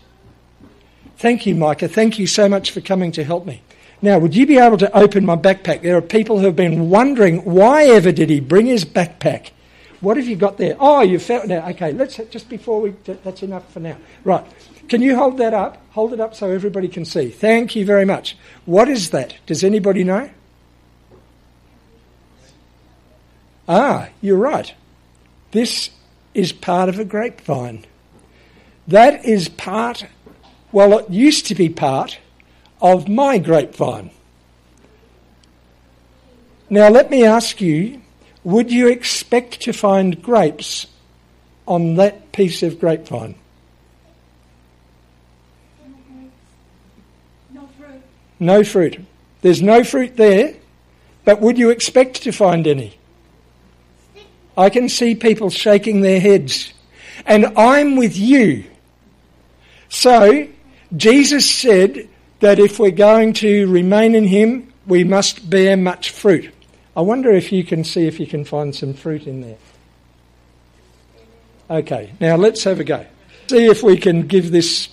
Thank 1.16 1.46
you, 1.46 1.56
Micah. 1.56 1.88
Thank 1.88 2.20
you 2.20 2.28
so 2.28 2.50
much 2.50 2.72
for 2.72 2.82
coming 2.82 3.14
to 3.14 3.24
help 3.24 3.46
me. 3.46 3.62
Now, 4.02 4.20
would 4.20 4.36
you 4.36 4.46
be 4.46 4.58
able 4.58 4.78
to 4.80 4.94
open 4.94 5.26
my 5.26 5.38
backpack? 5.38 5.84
There 5.84 5.96
are 5.96 6.02
people 6.02 6.40
who 6.40 6.48
have 6.48 6.58
been 6.58 6.90
wondering 6.90 7.46
why 7.46 7.86
ever 7.86 8.12
did 8.12 8.30
he 8.30 8.42
bring 8.42 8.66
his 8.66 8.84
backpack? 8.84 9.52
What 10.00 10.18
have 10.18 10.28
you 10.28 10.36
got 10.36 10.58
there? 10.58 10.76
Oh, 10.80 11.02
you 11.02 11.18
found 11.20 11.50
now. 11.50 11.68
Okay, 11.70 11.92
let's 11.92 12.18
just 12.30 12.50
before 12.50 12.82
we. 12.82 12.94
That's 13.24 13.42
enough 13.44 13.72
for 13.72 13.80
now. 13.80 13.98
Right. 14.24 14.46
Can 14.90 15.02
you 15.02 15.16
hold 15.16 15.38
that 15.40 15.54
up? 15.54 15.82
Hold 15.92 16.14
it 16.14 16.20
up 16.20 16.36
so 16.36 16.50
everybody 16.50 16.88
can 16.88 17.04
see. 17.04 17.30
Thank 17.30 17.76
you 17.76 17.86
very 17.86 18.06
much. 18.06 18.38
What 18.66 18.88
is 18.88 19.10
that? 19.10 19.36
Does 19.46 19.64
anybody 19.64 20.04
know? 20.04 20.30
Ah, 23.68 24.10
you're 24.22 24.38
right. 24.38 24.74
This 25.52 25.90
is 26.34 26.54
part 26.54 26.88
of 26.88 27.00
a 27.00 27.06
grapevine. 27.06 27.86
That 28.88 29.26
is 29.26 29.50
part, 29.50 30.06
well, 30.72 31.00
it 31.00 31.10
used 31.10 31.48
to 31.48 31.56
be 31.56 31.68
part 31.68 32.20
of 32.82 33.10
my 33.10 33.38
grapevine. 33.38 34.12
Now, 36.70 36.90
let 36.90 37.10
me 37.10 37.26
ask 37.26 37.60
you 37.60 38.02
would 38.48 38.72
you 38.72 38.88
expect 38.88 39.64
to 39.64 39.74
find 39.74 40.24
grapes 40.24 40.88
on 41.68 41.96
that 41.96 42.32
piece 42.32 42.64
of 42.64 42.80
grapevine? 42.80 43.36
No 48.40 48.64
fruit. 48.64 49.02
There's 49.42 49.62
no 49.62 49.84
fruit 49.84 50.16
there, 50.16 50.56
but 51.26 51.42
would 51.42 51.58
you 51.58 51.72
expect 51.72 52.24
to 52.24 52.32
find 52.32 52.66
any? 52.68 52.98
I 54.58 54.70
can 54.70 54.88
see 54.88 55.14
people 55.14 55.50
shaking 55.50 56.00
their 56.00 56.22
heads. 56.22 56.72
And 57.26 57.48
I'm 57.58 57.98
with 57.98 58.16
you. 58.16 58.64
So, 59.90 60.48
Jesus 60.96 61.52
said 61.54 62.08
that 62.40 62.60
if 62.60 62.80
we're 62.80 62.92
going 62.92 63.34
to 63.34 63.70
remain 63.70 64.16
in 64.16 64.24
Him, 64.24 64.72
we 64.86 65.04
must 65.04 65.50
bear 65.50 65.76
much 65.76 66.12
fruit. 66.12 66.54
I 66.98 67.02
wonder 67.02 67.32
if 67.32 67.52
you 67.52 67.64
can 67.64 67.84
see 67.84 68.08
if 68.08 68.20
you 68.20 68.26
can 68.26 68.44
find 68.44 68.76
some 68.76 68.96
fruit 68.96 69.28
in 69.28 69.42
there. 69.42 69.58
Okay, 71.70 72.12
now 72.20 72.38
let's 72.38 72.64
have 72.64 72.80
a 72.80 72.84
go. 72.84 73.06
See 73.50 73.68
if 73.68 73.84
we 73.84 73.98
can 73.98 74.26
give 74.26 74.50
this, 74.50 74.90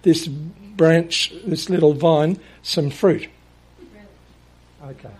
this 0.00 0.26
branch, 0.26 1.34
this 1.44 1.68
little 1.68 1.92
vine, 1.92 2.40
some 2.62 2.88
fruit. 2.88 3.28
Okay. 4.82 5.10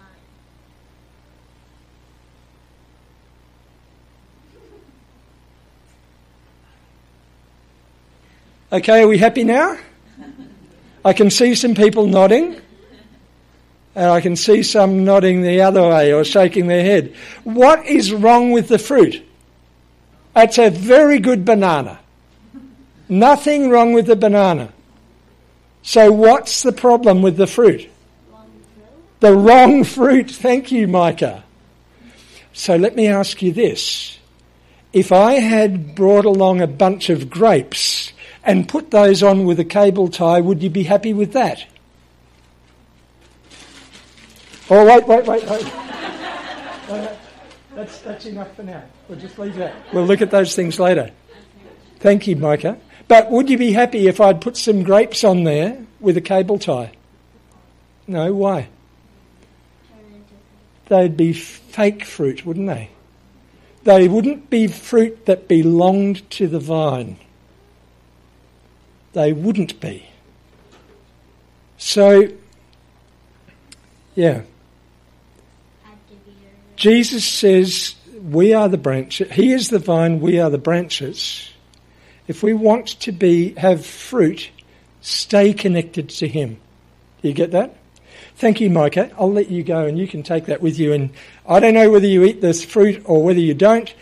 Okay, 8.73 9.03
are 9.03 9.09
we 9.09 9.19
happy 9.19 9.45
now? 9.45 9.77
I 11.05 11.13
can 11.13 11.29
see 11.29 11.55
some 11.55 11.75
people 11.75 12.07
nodding. 12.07 12.63
And 13.95 14.07
I 14.07 14.21
can 14.21 14.37
see 14.37 14.63
some 14.63 15.05
nodding 15.05 15.43
the 15.43 15.61
other 15.61 15.83
way 15.83 16.13
or 16.13 16.25
shaking 16.25 16.67
their 16.67 16.83
head. 16.83 17.15
What 17.45 17.87
is 17.87 18.13
wrong 18.13 18.51
with 18.51 18.69
the 18.69 18.79
fruit? 18.79 19.25
It's 20.37 20.59
a 20.59 20.71
very 20.71 21.21
good 21.21 21.45
banana. 21.45 22.01
Nothing 23.09 23.71
wrong 23.71 23.93
with 23.93 24.07
the 24.07 24.17
banana. 24.17 24.73
So, 25.83 26.11
what's 26.11 26.63
the 26.63 26.73
problem 26.73 27.23
with 27.23 27.37
the 27.37 27.47
fruit? 27.47 27.89
The 29.21 29.35
wrong 29.35 29.85
fruit. 29.85 30.31
Thank 30.31 30.73
you, 30.73 30.89
Micah. 30.89 31.45
So, 32.53 32.77
let 32.77 32.97
me 32.97 33.07
ask 33.07 33.43
you 33.43 33.53
this. 33.53 34.19
If 34.93 35.13
I 35.13 35.35
had 35.35 35.95
brought 35.95 36.25
along 36.25 36.61
a 36.61 36.67
bunch 36.67 37.11
of 37.11 37.29
grapes 37.29 38.13
and 38.43 38.69
put 38.69 38.91
those 38.91 39.23
on 39.23 39.45
with 39.45 39.61
a 39.61 39.65
cable 39.65 40.09
tie, 40.09 40.41
would 40.41 40.63
you 40.63 40.71
be 40.71 40.85
happy 40.85 41.13
with 41.13 41.33
that? 41.33 41.67
Oh, 44.71 44.85
wait, 44.87 45.07
wait, 45.07 45.27
wait, 45.27 45.49
wait. 45.49 45.73
that's, 47.75 47.99
that's 47.99 48.27
enough 48.27 48.55
for 48.57 48.63
now. 48.63 48.83
We'll 49.09 49.19
just 49.19 49.39
leave 49.39 49.57
that. 49.57 49.75
We'll 49.93 50.07
look 50.07 50.23
at 50.23 50.31
those 50.31 50.55
things 50.55 50.79
later. 50.79 51.11
Thank 52.01 52.27
you, 52.27 52.37
Micah. 52.37 52.79
But 53.09 53.31
would 53.31 53.51
you 53.51 53.59
be 53.59 53.73
happy 53.73 54.09
if 54.09 54.21
I'd 54.21 54.41
put 54.41 54.57
some 54.57 54.83
grapes 54.83 55.25
on 55.25 55.45
there 55.45 55.85
with 56.01 56.17
a 56.17 56.23
cable 56.23 56.59
tie? 56.59 56.93
No, 58.07 58.33
why? 58.35 58.69
They'd 60.87 61.17
be 61.17 61.33
fake 61.33 62.05
fruit, 62.05 62.45
wouldn't 62.45 62.67
they? 62.67 62.91
They 63.85 64.09
wouldn't 64.09 64.49
be 64.51 64.67
fruit 64.67 65.27
that 65.27 65.49
belonged 65.49 66.29
to 66.33 66.47
the 66.49 66.61
vine 66.61 67.19
they 69.15 69.33
wouldn't 69.33 69.81
be. 69.81 70.07
So, 71.79 72.29
yeah. 74.15 74.43
Jesus 76.77 77.25
says, 77.25 77.95
We 78.23 78.53
are 78.53 78.69
the 78.69 78.79
branches. 78.79 79.31
He 79.33 79.53
is 79.53 79.69
the 79.71 79.79
vine, 79.79 80.21
we 80.21 80.41
are 80.41 80.51
the 80.51 80.59
branches. 80.59 81.51
If 82.27 82.43
we 82.43 82.55
want 82.55 82.89
to 83.01 83.13
be 83.13 83.55
have 83.55 83.85
fruit, 83.85 84.51
stay 85.01 85.53
connected 85.53 86.09
to 86.11 86.29
Him. 86.29 86.59
Do 87.23 87.29
you 87.29 87.35
get 87.35 87.51
that? 87.53 87.77
Thank 88.37 88.61
you, 88.61 88.71
Micah. 88.71 89.11
I'll 89.19 89.33
let 89.33 89.51
you 89.51 89.63
go 89.63 89.87
and 89.87 89.99
you 89.99 90.09
can 90.09 90.23
take 90.23 90.47
that 90.47 90.61
with 90.61 90.79
you. 90.79 90.93
And 90.93 91.11
I 91.47 91.61
don't 91.61 91.75
know 91.75 91.91
whether 91.91 92.07
you 92.07 92.25
eat 92.25 92.41
this 92.41 92.65
fruit 92.65 93.03
or 93.05 93.23
whether 93.23 93.41
you 93.41 93.55
don't, 93.55 93.95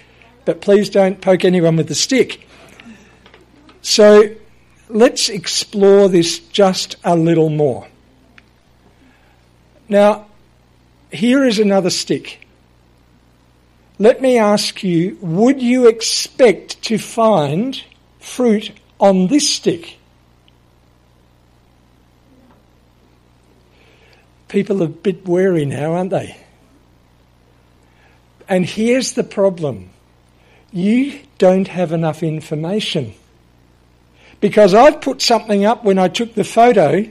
but 0.44 0.60
please 0.60 0.88
don't 0.88 1.20
poke 1.20 1.44
anyone 1.44 1.76
with 1.76 1.88
the 1.88 1.94
stick. 1.94 2.46
So, 3.82 4.34
let's 4.88 5.28
explore 5.28 6.08
this 6.08 6.38
just 6.38 6.96
a 7.04 7.16
little 7.16 7.50
more. 7.50 7.88
Now, 9.88 10.26
here 11.10 11.44
is 11.44 11.58
another 11.58 11.90
stick. 11.90 12.41
Let 14.02 14.20
me 14.20 14.36
ask 14.36 14.82
you 14.82 15.16
would 15.20 15.62
you 15.62 15.86
expect 15.86 16.82
to 16.82 16.98
find 16.98 17.80
fruit 18.18 18.72
on 18.98 19.28
this 19.28 19.48
stick? 19.48 19.96
People 24.48 24.82
are 24.82 24.86
a 24.86 24.88
bit 24.88 25.24
wary 25.24 25.64
now, 25.64 25.92
aren't 25.92 26.10
they? 26.10 26.36
And 28.48 28.66
here's 28.66 29.12
the 29.12 29.22
problem 29.22 29.90
you 30.72 31.20
don't 31.38 31.68
have 31.68 31.92
enough 31.92 32.24
information 32.24 33.14
because 34.40 34.74
I've 34.74 35.00
put 35.00 35.22
something 35.22 35.64
up 35.64 35.84
when 35.84 36.00
I 36.00 36.08
took 36.08 36.34
the 36.34 36.42
photo, 36.42 37.08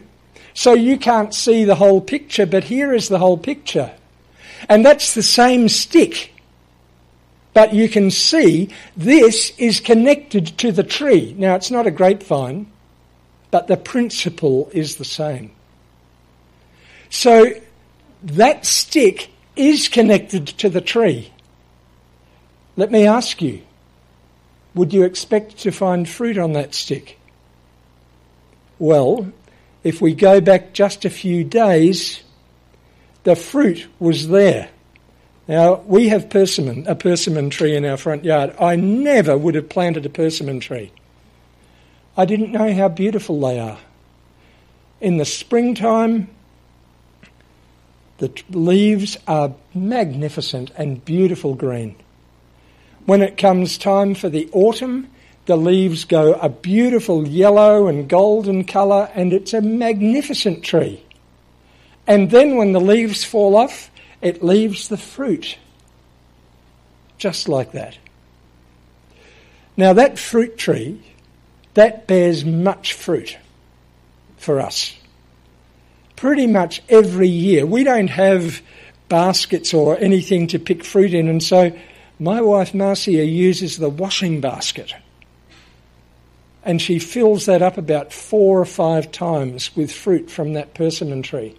so 0.54 0.74
you 0.74 0.98
can't 0.98 1.34
see 1.34 1.64
the 1.64 1.76
whole 1.76 2.02
picture, 2.02 2.46
but 2.46 2.66
here 2.66 2.92
is 2.92 3.08
the 3.08 3.20
whole 3.20 3.38
picture. 3.38 3.94
And 4.68 4.86
that's 4.86 5.14
the 5.14 5.24
same 5.24 5.70
stick. 5.70 6.31
But 7.54 7.74
you 7.74 7.90
can 7.90 8.12
see 8.12 8.70
this 8.96 9.52
is 9.58 9.80
connected 9.80 10.58
to 10.60 10.72
the 10.72 10.84
tree. 10.84 11.36
Now, 11.38 11.56
it's 11.56 11.72
not 11.72 11.88
a 11.88 11.92
grapevine, 11.92 12.72
but 13.50 13.68
the 13.68 13.78
principle 13.78 14.70
is 14.72 14.96
the 14.96 15.06
same. 15.06 15.52
So, 17.10 17.52
that 18.24 18.66
stick 18.66 19.32
is 19.56 19.90
connected 19.90 20.48
to 20.48 20.70
the 20.70 20.82
tree. 20.82 21.34
Let 22.78 22.92
me 22.92 23.06
ask 23.06 23.42
you 23.42 23.64
would 24.74 24.94
you 24.94 25.04
expect 25.04 25.58
to 25.60 25.72
find 25.72 26.08
fruit 26.08 26.38
on 26.38 26.54
that 26.54 26.74
stick? 26.74 27.20
Well, 28.80 29.32
if 29.84 30.02
we 30.02 30.14
go 30.14 30.40
back 30.40 30.74
just 30.74 31.04
a 31.04 31.10
few 31.10 31.44
days, 31.44 32.24
the 33.24 33.36
fruit 33.36 33.88
was 34.00 34.30
there. 34.30 34.70
Now, 35.52 35.82
we 35.86 36.08
have 36.08 36.30
persimmon, 36.30 36.88
a 36.88 36.96
persimmon 36.96 37.50
tree 37.50 37.76
in 37.76 37.84
our 37.84 37.98
front 37.98 38.24
yard. 38.24 38.56
I 38.58 38.78
never 38.78 39.38
would 39.38 39.56
have 39.56 39.68
planted 39.68 40.06
a 40.06 40.10
persimmon 40.10 40.62
tree. 40.62 40.94
I 42.16 42.24
didn't 42.24 42.54
know 42.54 42.74
how 42.74 42.88
beautiful 42.88 43.38
they 43.42 43.60
are. 43.60 43.78
In 45.02 45.18
the 45.18 45.26
springtime, 45.26 46.30
the 48.20 48.32
leaves 48.50 49.18
are 49.28 49.54
magnificent 49.74 50.72
and 50.78 51.04
beautiful 51.04 51.54
green. 51.54 51.98
When 53.06 53.22
it 53.22 53.36
comes 53.36 53.78
time 53.78 54.16
for 54.16 54.30
the 54.30 54.50
autumn, 54.54 55.10
the 55.48 55.58
leaves 55.58 56.06
go 56.06 56.32
a 56.36 56.48
beautiful 56.48 57.28
yellow 57.28 57.88
and 57.88 58.08
golden 58.08 58.64
colour, 58.64 59.10
and 59.16 59.34
it's 59.34 59.54
a 59.54 59.60
magnificent 59.60 60.64
tree. 60.64 61.04
And 62.08 62.32
then 62.32 62.56
when 62.56 62.72
the 62.72 62.80
leaves 62.80 63.26
fall 63.26 63.58
off, 63.58 63.91
it 64.22 64.44
leaves 64.44 64.88
the 64.88 64.98
fruit. 64.98 65.58
Just 67.18 67.50
like 67.50 67.72
that. 67.74 67.98
Now, 69.78 69.94
that 69.94 70.20
fruit 70.20 70.58
tree, 70.58 71.02
that 71.74 72.08
bears 72.08 72.44
much 72.44 72.94
fruit 72.94 73.38
for 74.38 74.60
us. 74.60 74.96
Pretty 76.16 76.48
much 76.48 76.84
every 76.90 77.30
year. 77.30 77.66
We 77.66 77.84
don't 77.84 78.10
have 78.10 78.62
baskets 79.08 79.74
or 79.74 79.98
anything 79.98 80.48
to 80.48 80.60
pick 80.60 80.84
fruit 80.84 81.14
in, 81.14 81.28
and 81.28 81.42
so 81.42 81.72
my 82.20 82.42
wife 82.42 82.74
Marcia 82.74 83.26
uses 83.26 83.78
the 83.78 83.90
washing 83.90 84.42
basket 84.42 84.94
and 86.64 86.82
she 86.82 87.00
fills 87.00 87.46
that 87.46 87.62
up 87.62 87.78
about 87.78 88.14
four 88.14 88.60
or 88.60 88.66
five 88.66 89.12
times 89.12 89.76
with 89.76 89.92
fruit 89.92 90.30
from 90.30 90.54
that 90.54 90.74
persimmon 90.74 91.22
tree. 91.22 91.56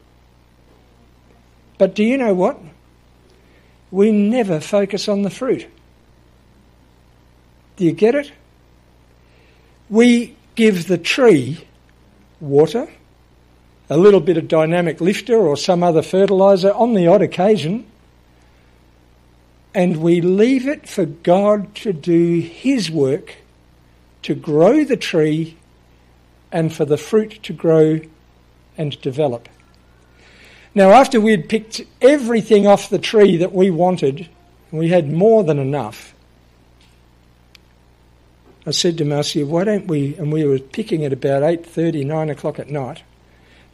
But 1.78 1.94
do 1.94 2.04
you 2.04 2.16
know 2.16 2.34
what? 2.34 2.58
We 3.90 4.10
never 4.10 4.60
focus 4.60 5.08
on 5.08 5.22
the 5.22 5.30
fruit. 5.30 5.66
Do 7.76 7.84
you 7.84 7.92
get 7.92 8.14
it? 8.14 8.32
We 9.90 10.36
give 10.54 10.86
the 10.86 10.98
tree 10.98 11.66
water, 12.40 12.88
a 13.88 13.96
little 13.96 14.20
bit 14.20 14.36
of 14.36 14.48
dynamic 14.48 15.00
lifter 15.00 15.36
or 15.36 15.56
some 15.56 15.82
other 15.82 16.02
fertiliser 16.02 16.72
on 16.72 16.94
the 16.94 17.06
odd 17.06 17.22
occasion, 17.22 17.86
and 19.74 19.98
we 19.98 20.20
leave 20.20 20.66
it 20.66 20.88
for 20.88 21.06
God 21.06 21.74
to 21.76 21.92
do 21.92 22.40
His 22.40 22.90
work 22.90 23.36
to 24.22 24.34
grow 24.34 24.84
the 24.84 24.96
tree 24.96 25.56
and 26.50 26.72
for 26.72 26.84
the 26.84 26.96
fruit 26.96 27.42
to 27.42 27.52
grow 27.52 28.00
and 28.78 29.00
develop. 29.00 29.48
Now, 30.74 30.90
after 30.90 31.20
we 31.20 31.32
had 31.32 31.48
picked 31.48 31.82
everything 32.00 32.66
off 32.66 32.88
the 32.88 32.98
tree 32.98 33.36
that 33.36 33.52
we 33.52 33.70
wanted, 33.70 34.28
we 34.70 34.88
had 34.88 35.12
more 35.12 35.44
than 35.44 35.58
enough. 35.58 36.14
I 38.66 38.70
said 38.70 38.96
to 38.98 39.04
Marcia, 39.04 39.44
why 39.44 39.64
don't 39.64 39.86
we, 39.86 40.14
and 40.16 40.32
we 40.32 40.44
were 40.44 40.58
picking 40.58 41.04
at 41.04 41.12
about 41.12 41.42
8.30, 41.42 42.06
9 42.06 42.30
o'clock 42.30 42.58
at 42.58 42.70
night, 42.70 43.02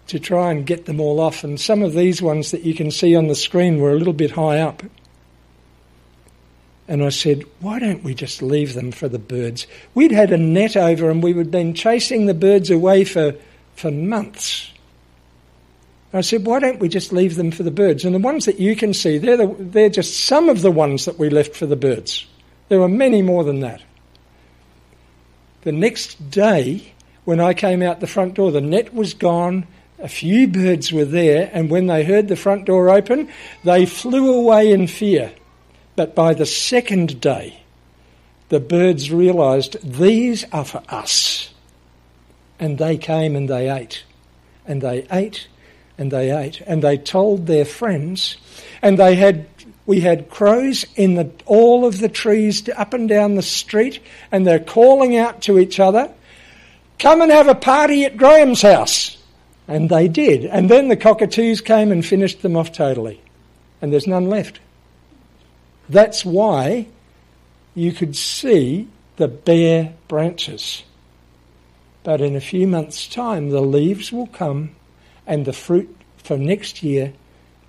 to 0.08 0.18
try 0.18 0.50
and 0.50 0.66
get 0.66 0.86
them 0.86 1.00
all 1.00 1.20
off. 1.20 1.44
And 1.44 1.60
some 1.60 1.82
of 1.82 1.92
these 1.92 2.22
ones 2.22 2.50
that 2.50 2.62
you 2.62 2.74
can 2.74 2.90
see 2.90 3.14
on 3.14 3.28
the 3.28 3.34
screen 3.34 3.80
were 3.80 3.92
a 3.92 3.98
little 3.98 4.14
bit 4.14 4.32
high 4.32 4.58
up. 4.58 4.82
And 6.88 7.04
I 7.04 7.10
said, 7.10 7.44
why 7.60 7.78
don't 7.78 8.02
we 8.02 8.14
just 8.14 8.40
leave 8.40 8.72
them 8.72 8.90
for 8.90 9.08
the 9.08 9.18
birds? 9.18 9.66
We'd 9.94 10.10
had 10.10 10.32
a 10.32 10.38
net 10.38 10.74
over 10.74 11.10
and 11.10 11.22
we 11.22 11.34
had 11.34 11.50
been 11.50 11.74
chasing 11.74 12.24
the 12.24 12.32
birds 12.32 12.70
away 12.70 13.04
for, 13.04 13.34
for 13.76 13.90
months. 13.90 14.72
I 16.12 16.22
said, 16.22 16.46
why 16.46 16.58
don't 16.58 16.80
we 16.80 16.88
just 16.88 17.12
leave 17.12 17.36
them 17.36 17.50
for 17.50 17.62
the 17.62 17.70
birds? 17.70 18.04
And 18.04 18.14
the 18.14 18.18
ones 18.18 18.46
that 18.46 18.58
you 18.58 18.74
can 18.74 18.94
see, 18.94 19.18
they're, 19.18 19.36
the, 19.36 19.54
they're 19.58 19.90
just 19.90 20.24
some 20.24 20.48
of 20.48 20.62
the 20.62 20.70
ones 20.70 21.04
that 21.04 21.18
we 21.18 21.28
left 21.28 21.54
for 21.54 21.66
the 21.66 21.76
birds. 21.76 22.26
There 22.68 22.80
were 22.80 22.88
many 22.88 23.20
more 23.20 23.44
than 23.44 23.60
that. 23.60 23.82
The 25.62 25.72
next 25.72 26.30
day, 26.30 26.94
when 27.24 27.40
I 27.40 27.52
came 27.52 27.82
out 27.82 28.00
the 28.00 28.06
front 28.06 28.34
door, 28.34 28.50
the 28.50 28.60
net 28.60 28.94
was 28.94 29.12
gone, 29.12 29.66
a 29.98 30.08
few 30.08 30.48
birds 30.48 30.92
were 30.92 31.04
there, 31.04 31.50
and 31.52 31.68
when 31.68 31.88
they 31.88 32.04
heard 32.04 32.28
the 32.28 32.36
front 32.36 32.64
door 32.64 32.88
open, 32.88 33.28
they 33.64 33.84
flew 33.84 34.32
away 34.32 34.72
in 34.72 34.86
fear. 34.86 35.32
But 35.94 36.14
by 36.14 36.32
the 36.32 36.46
second 36.46 37.20
day, 37.20 37.60
the 38.48 38.60
birds 38.60 39.10
realised 39.10 39.76
these 39.82 40.44
are 40.52 40.64
for 40.64 40.82
us. 40.88 41.52
And 42.58 42.78
they 42.78 42.96
came 42.96 43.36
and 43.36 43.48
they 43.48 43.70
ate. 43.70 44.04
And 44.66 44.80
they 44.80 45.06
ate 45.10 45.48
and 45.98 46.10
they 46.10 46.30
ate. 46.30 46.62
And 46.62 46.82
they 46.82 46.96
told 46.96 47.46
their 47.46 47.64
friends. 47.64 48.36
And 48.80 48.98
they 48.98 49.16
had 49.16 49.46
we 49.84 50.00
had 50.00 50.28
crows 50.28 50.84
in 50.96 51.14
the, 51.14 51.30
all 51.46 51.86
of 51.86 51.98
the 51.98 52.10
trees 52.10 52.68
up 52.68 52.92
and 52.92 53.08
down 53.08 53.36
the 53.36 53.42
street, 53.42 54.00
and 54.30 54.46
they're 54.46 54.58
calling 54.58 55.16
out 55.16 55.40
to 55.42 55.58
each 55.58 55.80
other, 55.80 56.12
Come 56.98 57.22
and 57.22 57.30
have 57.30 57.48
a 57.48 57.54
party 57.54 58.04
at 58.04 58.18
Graham's 58.18 58.60
house. 58.60 59.16
And 59.66 59.88
they 59.88 60.08
did. 60.08 60.44
And 60.44 60.68
then 60.68 60.88
the 60.88 60.96
cockatoos 60.96 61.62
came 61.62 61.90
and 61.90 62.04
finished 62.04 62.42
them 62.42 62.56
off 62.56 62.72
totally. 62.72 63.20
And 63.80 63.92
there's 63.92 64.06
none 64.06 64.28
left. 64.28 64.60
That's 65.88 66.24
why 66.24 66.88
you 67.74 67.92
could 67.92 68.14
see 68.14 68.88
the 69.16 69.28
bare 69.28 69.94
branches. 70.06 70.82
But 72.02 72.20
in 72.20 72.36
a 72.36 72.40
few 72.40 72.66
months' 72.66 73.06
time, 73.06 73.50
the 73.50 73.62
leaves 73.62 74.12
will 74.12 74.26
come 74.26 74.74
and 75.28 75.44
the 75.44 75.52
fruit 75.52 75.94
for 76.16 76.36
next 76.36 76.82
year 76.82 77.12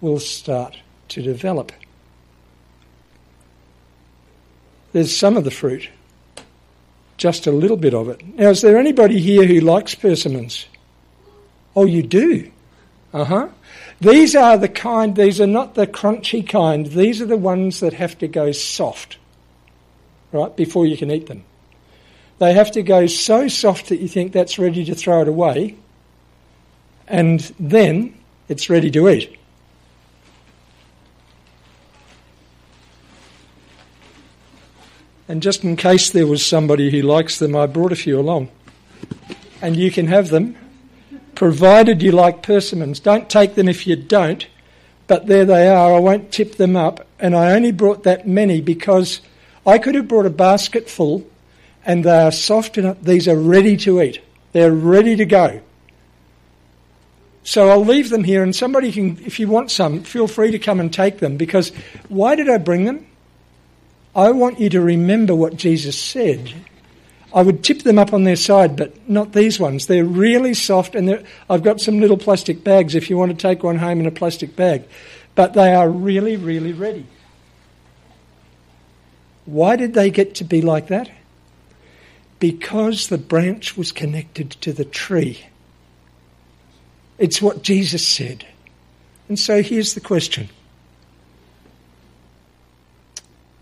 will 0.01 0.19
start 0.19 0.79
to 1.09 1.21
develop. 1.21 1.71
There's 4.93 5.15
some 5.15 5.37
of 5.37 5.43
the 5.43 5.51
fruit, 5.51 5.87
just 7.17 7.45
a 7.45 7.51
little 7.51 7.77
bit 7.77 7.93
of 7.93 8.09
it. 8.09 8.25
Now, 8.35 8.49
is 8.49 8.61
there 8.61 8.77
anybody 8.79 9.19
here 9.19 9.45
who 9.45 9.59
likes 9.59 9.93
persimmons? 9.93 10.65
Oh, 11.75 11.85
you 11.85 12.01
do? 12.01 12.49
Uh 13.13 13.25
huh. 13.25 13.49
These 14.01 14.35
are 14.35 14.57
the 14.57 14.69
kind, 14.69 15.15
these 15.15 15.41
are 15.41 15.47
not 15.47 15.75
the 15.75 15.85
crunchy 15.85 16.47
kind, 16.47 16.87
these 16.87 17.21
are 17.21 17.25
the 17.25 17.37
ones 17.37 17.81
that 17.81 17.93
have 17.93 18.17
to 18.19 18.27
go 18.27 18.51
soft, 18.53 19.17
right, 20.31 20.55
before 20.55 20.85
you 20.85 20.95
can 20.95 21.11
eat 21.11 21.27
them. 21.27 21.43
They 22.37 22.53
have 22.53 22.71
to 22.71 22.81
go 22.81 23.07
so 23.07 23.49
soft 23.49 23.89
that 23.89 23.99
you 23.99 24.07
think 24.07 24.31
that's 24.31 24.57
ready 24.57 24.85
to 24.85 24.95
throw 24.95 25.21
it 25.21 25.27
away, 25.27 25.75
and 27.09 27.39
then 27.59 28.13
it's 28.47 28.69
ready 28.69 28.91
to 28.91 29.09
eat. 29.09 29.35
And 35.27 35.43
just 35.43 35.63
in 35.63 35.75
case 35.75 36.09
there 36.09 36.25
was 36.25 36.45
somebody 36.45 36.89
who 36.89 37.01
likes 37.01 37.37
them, 37.37 37.55
I 37.55 37.67
brought 37.67 37.91
a 37.91 37.95
few 37.95 38.19
along. 38.19 38.49
And 39.61 39.75
you 39.75 39.91
can 39.91 40.07
have 40.07 40.29
them, 40.29 40.55
provided 41.35 42.01
you 42.01 42.11
like 42.11 42.41
persimmons. 42.41 42.99
Don't 42.99 43.29
take 43.29 43.55
them 43.55 43.67
if 43.67 43.85
you 43.85 43.95
don't, 43.95 44.47
but 45.05 45.27
there 45.27 45.45
they 45.45 45.67
are. 45.67 45.93
I 45.93 45.99
won't 45.99 46.31
tip 46.31 46.55
them 46.55 46.75
up. 46.75 47.05
And 47.19 47.35
I 47.35 47.51
only 47.51 47.71
brought 47.71 48.03
that 48.03 48.27
many 48.27 48.61
because 48.61 49.21
I 49.67 49.77
could 49.77 49.93
have 49.95 50.07
brought 50.07 50.25
a 50.25 50.31
basket 50.31 50.89
full, 50.89 51.27
and 51.85 52.03
they 52.03 52.21
are 52.21 52.31
soft 52.31 52.77
enough. 52.77 52.97
These 53.01 53.27
are 53.27 53.37
ready 53.37 53.77
to 53.77 54.01
eat, 54.01 54.21
they're 54.51 54.73
ready 54.73 55.15
to 55.15 55.25
go. 55.25 55.61
So 57.49 57.69
I'll 57.69 57.83
leave 57.83 58.11
them 58.11 58.23
here, 58.23 58.43
and 58.43 58.55
somebody 58.55 58.91
can, 58.91 59.17
if 59.25 59.39
you 59.39 59.47
want 59.47 59.71
some, 59.71 60.03
feel 60.03 60.27
free 60.27 60.51
to 60.51 60.59
come 60.59 60.79
and 60.79 60.93
take 60.93 61.17
them. 61.17 61.35
Because 61.35 61.69
why 62.07 62.35
did 62.35 62.47
I 62.47 62.59
bring 62.59 62.85
them? 62.85 63.07
I 64.15 64.29
want 64.29 64.59
you 64.59 64.69
to 64.69 64.79
remember 64.79 65.33
what 65.33 65.55
Jesus 65.55 65.97
said. 65.97 66.53
I 67.33 67.41
would 67.41 67.63
tip 67.63 67.81
them 67.81 67.97
up 67.97 68.13
on 68.13 68.23
their 68.23 68.35
side, 68.35 68.75
but 68.75 69.09
not 69.09 69.33
these 69.33 69.59
ones. 69.59 69.87
They're 69.87 70.05
really 70.05 70.53
soft, 70.53 70.93
and 70.93 71.25
I've 71.49 71.63
got 71.63 71.81
some 71.81 71.99
little 71.99 72.17
plastic 72.17 72.63
bags 72.63 72.93
if 72.93 73.09
you 73.09 73.17
want 73.17 73.31
to 73.31 73.47
take 73.47 73.63
one 73.63 73.79
home 73.79 73.99
in 73.99 74.05
a 74.05 74.11
plastic 74.11 74.55
bag. 74.55 74.83
But 75.33 75.53
they 75.53 75.73
are 75.73 75.89
really, 75.89 76.37
really 76.37 76.73
ready. 76.73 77.07
Why 79.45 79.75
did 79.75 79.95
they 79.95 80.11
get 80.11 80.35
to 80.35 80.43
be 80.43 80.61
like 80.61 80.89
that? 80.89 81.09
Because 82.39 83.07
the 83.07 83.17
branch 83.17 83.75
was 83.75 83.91
connected 83.91 84.51
to 84.61 84.71
the 84.71 84.85
tree. 84.85 85.47
It's 87.19 87.41
what 87.41 87.61
Jesus 87.61 88.07
said. 88.07 88.45
And 89.27 89.37
so 89.37 89.61
here's 89.61 89.93
the 89.93 90.01
question 90.01 90.49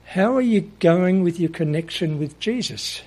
How 0.06 0.36
are 0.38 0.42
you 0.42 0.62
going 0.80 1.24
with 1.24 1.40
your 1.40 1.50
connection 1.50 2.20
with 2.20 2.40
Jesus? 2.40 3.02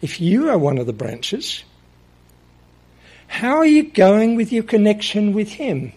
If 0.00 0.20
you 0.20 0.48
are 0.48 0.58
one 0.58 0.78
of 0.78 0.86
the 0.86 0.92
branches, 0.92 1.62
how 3.26 3.56
are 3.56 3.66
you 3.66 3.84
going 3.84 4.36
with 4.36 4.52
your 4.52 4.64
connection 4.64 5.32
with 5.32 5.50
Him? 5.50 5.92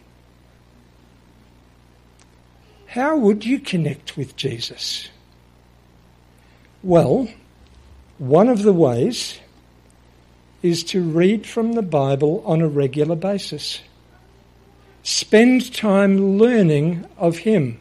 How 2.87 3.17
would 3.17 3.45
you 3.45 3.59
connect 3.59 4.15
with 4.15 4.35
Jesus? 4.35 5.09
Well, 6.81 7.27
one 8.17 8.47
of 8.47 8.63
the 8.63 8.73
ways 8.73 9.39
is 10.65 10.83
to 10.83 11.01
read 11.01 11.45
from 11.45 11.73
the 11.73 11.81
Bible 11.81 12.43
on 12.45 12.61
a 12.61 12.67
regular 12.67 13.15
basis. 13.15 13.81
Spend 15.03 15.73
time 15.73 16.37
learning 16.39 17.05
of 17.17 17.37
Him. 17.37 17.79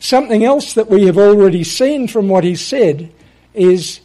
Something 0.00 0.44
else 0.44 0.74
that 0.74 0.90
we 0.90 1.06
have 1.06 1.18
already 1.18 1.64
seen 1.64 2.08
from 2.08 2.28
what 2.28 2.44
he 2.44 2.56
said 2.56 3.12
is 3.52 4.00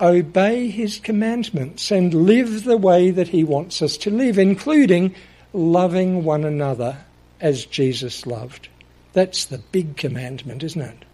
obey 0.00 0.68
his 0.68 0.98
commandments 0.98 1.90
and 1.90 2.26
live 2.26 2.64
the 2.64 2.76
way 2.76 3.10
that 3.10 3.28
he 3.28 3.44
wants 3.44 3.82
us 3.82 3.96
to 3.98 4.10
live, 4.10 4.38
including 4.38 5.14
loving 5.52 6.24
one 6.24 6.44
another 6.44 6.98
as 7.40 7.64
Jesus 7.66 8.26
loved. 8.26 8.68
That's 9.12 9.46
the 9.46 9.58
big 9.58 9.96
commandment, 9.96 10.62
isn't 10.62 10.82
it? 10.82 11.04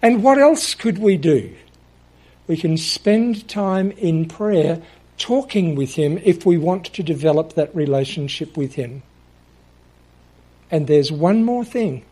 And 0.00 0.22
what 0.22 0.38
else 0.38 0.74
could 0.74 0.98
we 0.98 1.16
do? 1.16 1.54
We 2.46 2.56
can 2.56 2.76
spend 2.76 3.48
time 3.48 3.92
in 3.92 4.26
prayer 4.26 4.82
talking 5.18 5.74
with 5.74 5.94
him 5.94 6.18
if 6.24 6.44
we 6.44 6.58
want 6.58 6.86
to 6.86 7.02
develop 7.02 7.54
that 7.54 7.74
relationship 7.74 8.56
with 8.56 8.74
him. 8.74 9.02
And 10.70 10.86
there's 10.86 11.12
one 11.12 11.44
more 11.44 11.64
thing 11.64 12.04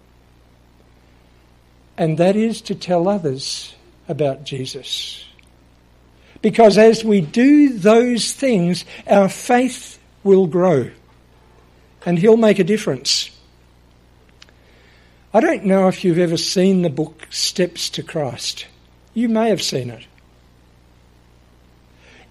and 2.00 2.16
that 2.16 2.34
is 2.34 2.62
to 2.62 2.74
tell 2.74 3.08
others 3.08 3.74
about 4.08 4.42
Jesus. 4.44 5.22
Because 6.40 6.78
as 6.78 7.04
we 7.04 7.20
do 7.20 7.74
those 7.74 8.32
things, 8.32 8.86
our 9.06 9.28
faith 9.28 9.98
will 10.24 10.46
grow 10.46 10.90
and 12.06 12.18
He'll 12.18 12.38
make 12.38 12.58
a 12.58 12.64
difference. 12.64 13.30
I 15.34 15.40
don't 15.40 15.66
know 15.66 15.88
if 15.88 16.02
you've 16.02 16.18
ever 16.18 16.38
seen 16.38 16.80
the 16.80 16.88
book 16.88 17.26
Steps 17.28 17.90
to 17.90 18.02
Christ. 18.02 18.66
You 19.12 19.28
may 19.28 19.50
have 19.50 19.62
seen 19.62 19.90
it. 19.90 20.06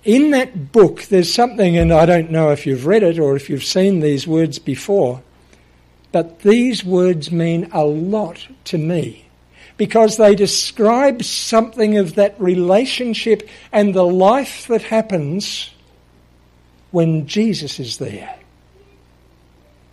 In 0.04 0.32
that 0.32 0.72
book, 0.72 1.04
there's 1.04 1.34
something, 1.34 1.78
and 1.78 1.91
I 1.91 2.06
don't 2.06 2.32
know 2.32 2.52
if 2.52 2.66
you've 2.66 2.86
read 2.86 3.04
it 3.04 3.20
or 3.20 3.36
if 3.36 3.50
you've 3.50 3.64
seen 3.64 4.00
these 4.00 4.28
words 4.28 4.58
before, 4.58 5.22
but 6.12 6.39
these 6.39 6.84
words 6.84 7.32
mean 7.32 7.70
a 7.72 7.84
lot 7.84 8.47
to 8.66 8.78
me 8.78 9.26
because 9.78 10.18
they 10.18 10.36
describe 10.36 11.24
something 11.24 11.97
of 11.97 12.16
that 12.16 12.39
relationship 12.39 13.47
and 13.72 13.93
the 13.93 14.06
life 14.06 14.68
that 14.68 14.82
happens 14.84 15.70
when 16.91 17.28
Jesus 17.28 17.80
is 17.80 17.97
there. 17.97 18.38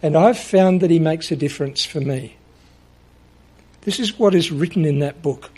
And 0.02 0.16
I've 0.16 0.38
found 0.38 0.80
that 0.80 0.90
he 0.90 0.98
makes 0.98 1.30
a 1.30 1.36
difference 1.36 1.84
for 1.84 2.00
me. 2.00 2.36
This 3.82 4.00
is 4.00 4.18
what 4.18 4.34
is 4.34 4.50
written 4.50 4.84
in 4.84 4.98
that 4.98 5.22
book. 5.22 5.50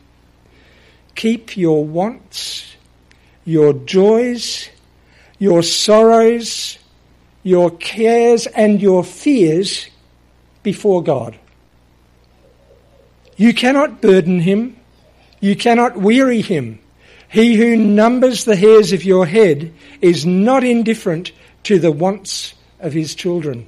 Keep 1.15 1.57
your 1.57 1.85
wants, 1.85 2.77
your 3.49 3.73
joys, 3.73 4.69
your 5.39 5.63
sorrows, 5.63 6.79
your 7.43 7.71
cares, 7.71 8.47
and 8.47 8.79
your 8.83 9.03
fears 9.03 9.89
before 10.63 11.03
God. 11.03 11.35
You 13.39 13.55
cannot 13.55 14.03
burden 14.03 14.41
him. 14.41 14.77
You 15.41 15.57
cannot 15.57 15.97
weary 15.97 16.43
him. 16.43 16.79
He 17.31 17.55
who 17.57 17.75
numbers 17.75 18.45
the 18.45 18.55
hairs 18.55 18.93
of 18.93 19.03
your 19.03 19.25
head 19.25 19.73
is 20.03 20.27
not 20.27 20.63
indifferent 20.63 21.33
to 21.63 21.79
the 21.79 21.93
wants 21.93 22.53
of 22.81 22.93
his 22.93 23.15
children. 23.15 23.67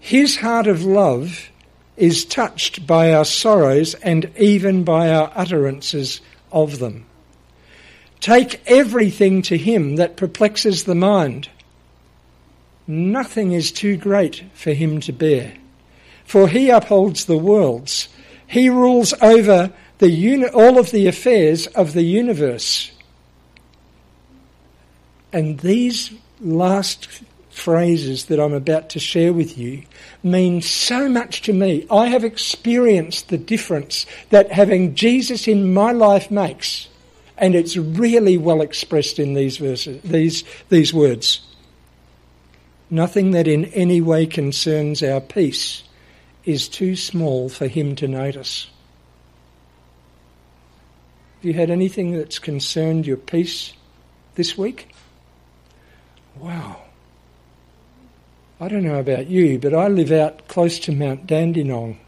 His 0.00 0.38
heart 0.38 0.66
of 0.66 0.82
love 0.82 1.50
is 1.96 2.24
touched 2.24 2.84
by 2.84 3.12
our 3.12 3.24
sorrows 3.24 3.94
and 3.94 4.28
even 4.36 4.82
by 4.82 5.12
our 5.12 5.30
utterances 5.36 6.20
of 6.50 6.80
them. 6.80 7.06
Take 8.20 8.60
everything 8.66 9.42
to 9.42 9.56
him 9.56 9.96
that 9.96 10.16
perplexes 10.16 10.84
the 10.84 10.94
mind. 10.94 11.48
Nothing 12.86 13.52
is 13.52 13.72
too 13.72 13.96
great 13.96 14.44
for 14.52 14.72
him 14.72 15.00
to 15.00 15.12
bear. 15.12 15.54
For 16.24 16.48
he 16.48 16.70
upholds 16.70 17.24
the 17.24 17.38
worlds. 17.38 18.08
He 18.46 18.68
rules 18.68 19.14
over 19.22 19.72
the 19.98 20.10
uni- 20.10 20.48
all 20.48 20.78
of 20.78 20.90
the 20.90 21.06
affairs 21.06 21.66
of 21.68 21.92
the 21.92 22.02
universe. 22.02 22.90
And 25.32 25.60
these 25.60 26.10
last 26.40 27.08
phrases 27.50 28.26
that 28.26 28.40
I'm 28.40 28.52
about 28.52 28.90
to 28.90 28.98
share 28.98 29.32
with 29.32 29.58
you 29.58 29.82
mean 30.22 30.62
so 30.62 31.08
much 31.08 31.42
to 31.42 31.52
me. 31.52 31.86
I 31.90 32.06
have 32.06 32.24
experienced 32.24 33.28
the 33.28 33.38
difference 33.38 34.06
that 34.30 34.52
having 34.52 34.94
Jesus 34.94 35.46
in 35.46 35.72
my 35.72 35.92
life 35.92 36.30
makes, 36.30 36.88
and 37.40 37.54
it's 37.54 37.76
really 37.76 38.36
well 38.36 38.60
expressed 38.60 39.18
in 39.18 39.32
these 39.32 39.56
verses, 39.56 40.00
these, 40.02 40.44
these 40.68 40.92
words. 40.92 41.40
Nothing 42.90 43.30
that 43.30 43.48
in 43.48 43.64
any 43.66 44.02
way 44.02 44.26
concerns 44.26 45.02
our 45.02 45.20
peace 45.20 45.82
is 46.44 46.68
too 46.68 46.94
small 46.96 47.48
for 47.48 47.66
him 47.66 47.96
to 47.96 48.06
notice. 48.06 48.68
Have 51.36 51.44
you 51.46 51.54
had 51.54 51.70
anything 51.70 52.12
that's 52.12 52.38
concerned 52.38 53.06
your 53.06 53.16
peace 53.16 53.72
this 54.34 54.58
week? 54.58 54.92
Wow. 56.36 56.82
I 58.60 58.68
don't 58.68 58.84
know 58.84 58.98
about 58.98 59.28
you, 59.28 59.58
but 59.58 59.72
I 59.72 59.88
live 59.88 60.12
out 60.12 60.46
close 60.48 60.78
to 60.80 60.92
Mount 60.92 61.26
Dandenong, 61.26 61.98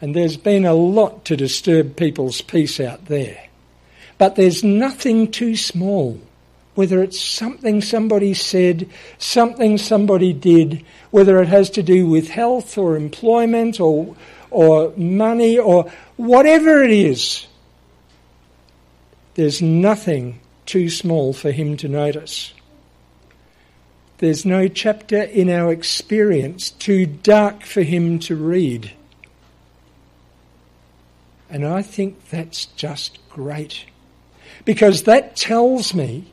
and 0.00 0.14
there's 0.14 0.36
been 0.36 0.64
a 0.64 0.74
lot 0.74 1.24
to 1.24 1.36
disturb 1.36 1.96
people's 1.96 2.40
peace 2.40 2.78
out 2.78 3.06
there. 3.06 3.46
But 4.18 4.36
there's 4.36 4.64
nothing 4.64 5.30
too 5.30 5.56
small, 5.56 6.20
whether 6.74 7.02
it's 7.02 7.20
something 7.20 7.82
somebody 7.82 8.32
said, 8.34 8.88
something 9.18 9.78
somebody 9.78 10.32
did, 10.32 10.84
whether 11.10 11.40
it 11.42 11.48
has 11.48 11.70
to 11.70 11.82
do 11.82 12.06
with 12.06 12.28
health 12.28 12.78
or 12.78 12.96
employment 12.96 13.78
or, 13.78 14.16
or 14.50 14.92
money 14.96 15.58
or 15.58 15.90
whatever 16.16 16.82
it 16.82 16.90
is. 16.90 17.46
There's 19.34 19.60
nothing 19.60 20.40
too 20.64 20.88
small 20.88 21.34
for 21.34 21.50
him 21.50 21.76
to 21.78 21.88
notice. 21.88 22.54
There's 24.18 24.46
no 24.46 24.66
chapter 24.66 25.22
in 25.22 25.50
our 25.50 25.70
experience 25.70 26.70
too 26.70 27.04
dark 27.04 27.64
for 27.64 27.82
him 27.82 28.18
to 28.20 28.34
read. 28.34 28.92
And 31.50 31.66
I 31.66 31.82
think 31.82 32.30
that's 32.30 32.64
just 32.64 33.18
great. 33.28 33.84
Because 34.64 35.04
that 35.04 35.36
tells 35.36 35.94
me 35.94 36.32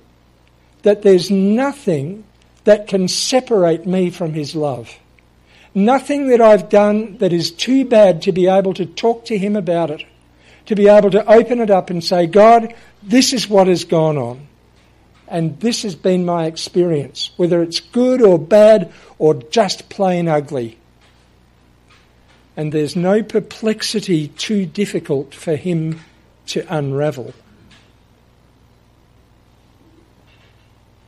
that 0.83 1.01
there's 1.01 1.29
nothing 1.29 2.23
that 2.63 2.87
can 2.87 3.07
separate 3.07 3.85
me 3.85 4.09
from 4.09 4.33
his 4.33 4.55
love. 4.55 4.97
Nothing 5.75 6.27
that 6.27 6.41
I've 6.41 6.69
done 6.69 7.17
that 7.17 7.33
is 7.33 7.51
too 7.51 7.85
bad 7.85 8.21
to 8.23 8.31
be 8.31 8.47
able 8.47 8.73
to 8.75 8.85
talk 8.85 9.25
to 9.25 9.37
him 9.37 9.55
about 9.55 9.89
it. 9.89 10.05
To 10.67 10.75
be 10.75 10.87
able 10.87 11.11
to 11.11 11.29
open 11.29 11.59
it 11.59 11.69
up 11.69 11.89
and 11.89 12.03
say, 12.03 12.27
God, 12.27 12.73
this 13.01 13.33
is 13.33 13.49
what 13.49 13.67
has 13.67 13.83
gone 13.83 14.17
on. 14.17 14.47
And 15.27 15.59
this 15.59 15.83
has 15.83 15.95
been 15.95 16.25
my 16.25 16.45
experience, 16.45 17.31
whether 17.37 17.61
it's 17.63 17.79
good 17.79 18.21
or 18.21 18.37
bad 18.37 18.91
or 19.17 19.33
just 19.33 19.89
plain 19.89 20.27
ugly. 20.27 20.77
And 22.55 22.71
there's 22.71 22.95
no 22.95 23.23
perplexity 23.23 24.27
too 24.27 24.65
difficult 24.65 25.33
for 25.33 25.55
him 25.55 25.99
to 26.47 26.65
unravel. 26.73 27.33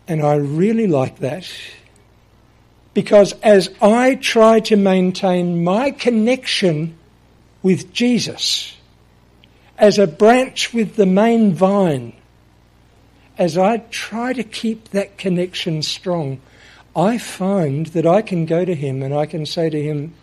And 0.08 0.22
I 0.22 0.36
really 0.36 0.88
like 0.88 1.20
that 1.20 1.50
because 2.94 3.34
as 3.44 3.70
I 3.82 4.16
try 4.16 4.60
to 4.62 4.76
maintain 4.76 5.64
my 5.64 5.92
connection 5.92 6.98
with 7.62 7.92
Jesus 7.92 8.78
as 9.78 10.00
a 10.00 10.08
branch 10.08 10.74
with 10.74 10.96
the 10.96 11.06
main 11.06 11.54
vine, 11.54 12.14
as 13.38 13.58
I 13.58 13.78
try 13.78 14.32
to 14.34 14.44
keep 14.44 14.90
that 14.90 15.18
connection 15.18 15.82
strong, 15.82 16.40
I 16.96 17.18
find 17.18 17.88
that 17.88 18.06
I 18.06 18.22
can 18.22 18.46
go 18.46 18.64
to 18.64 18.74
him 18.74 19.04
and 19.04 19.14
I 19.14 19.26
can 19.26 19.46
say 19.46 19.70
to 19.70 19.84
him, 19.84 20.14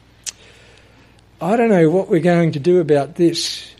I 1.41 1.57
don't 1.57 1.69
know 1.69 1.91
what 1.91 2.09
we're 2.09 2.21
going 2.21 2.53
to 2.53 2.61
do 2.61 2.81
about 2.81 3.17
this. 3.17 3.75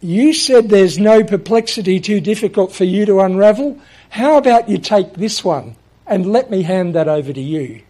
You 0.00 0.32
said 0.32 0.68
there's 0.68 0.98
no 0.98 1.24
perplexity 1.24 2.00
too 2.00 2.20
difficult 2.20 2.72
for 2.72 2.84
you 2.84 3.04
to 3.06 3.20
unravel. 3.20 3.78
How 4.14 4.36
about 4.36 4.68
you 4.68 4.78
take 4.78 5.14
this 5.14 5.42
one 5.42 5.74
and 6.06 6.24
let 6.24 6.48
me 6.48 6.62
hand 6.62 6.94
that 6.94 7.08
over 7.08 7.32
to 7.32 7.40
you? 7.40 7.82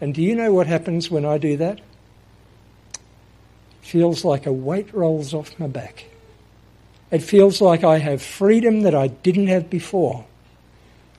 And 0.00 0.12
do 0.12 0.20
you 0.20 0.34
know 0.34 0.52
what 0.52 0.66
happens 0.66 1.08
when 1.08 1.24
I 1.24 1.38
do 1.38 1.56
that? 1.56 1.80
Feels 3.80 4.24
like 4.24 4.44
a 4.44 4.52
weight 4.52 4.92
rolls 4.92 5.32
off 5.32 5.56
my 5.60 5.68
back. 5.68 6.06
It 7.12 7.22
feels 7.22 7.60
like 7.60 7.84
I 7.84 7.98
have 7.98 8.20
freedom 8.20 8.80
that 8.80 8.96
I 8.96 9.06
didn't 9.06 9.46
have 9.46 9.70
before. 9.70 10.24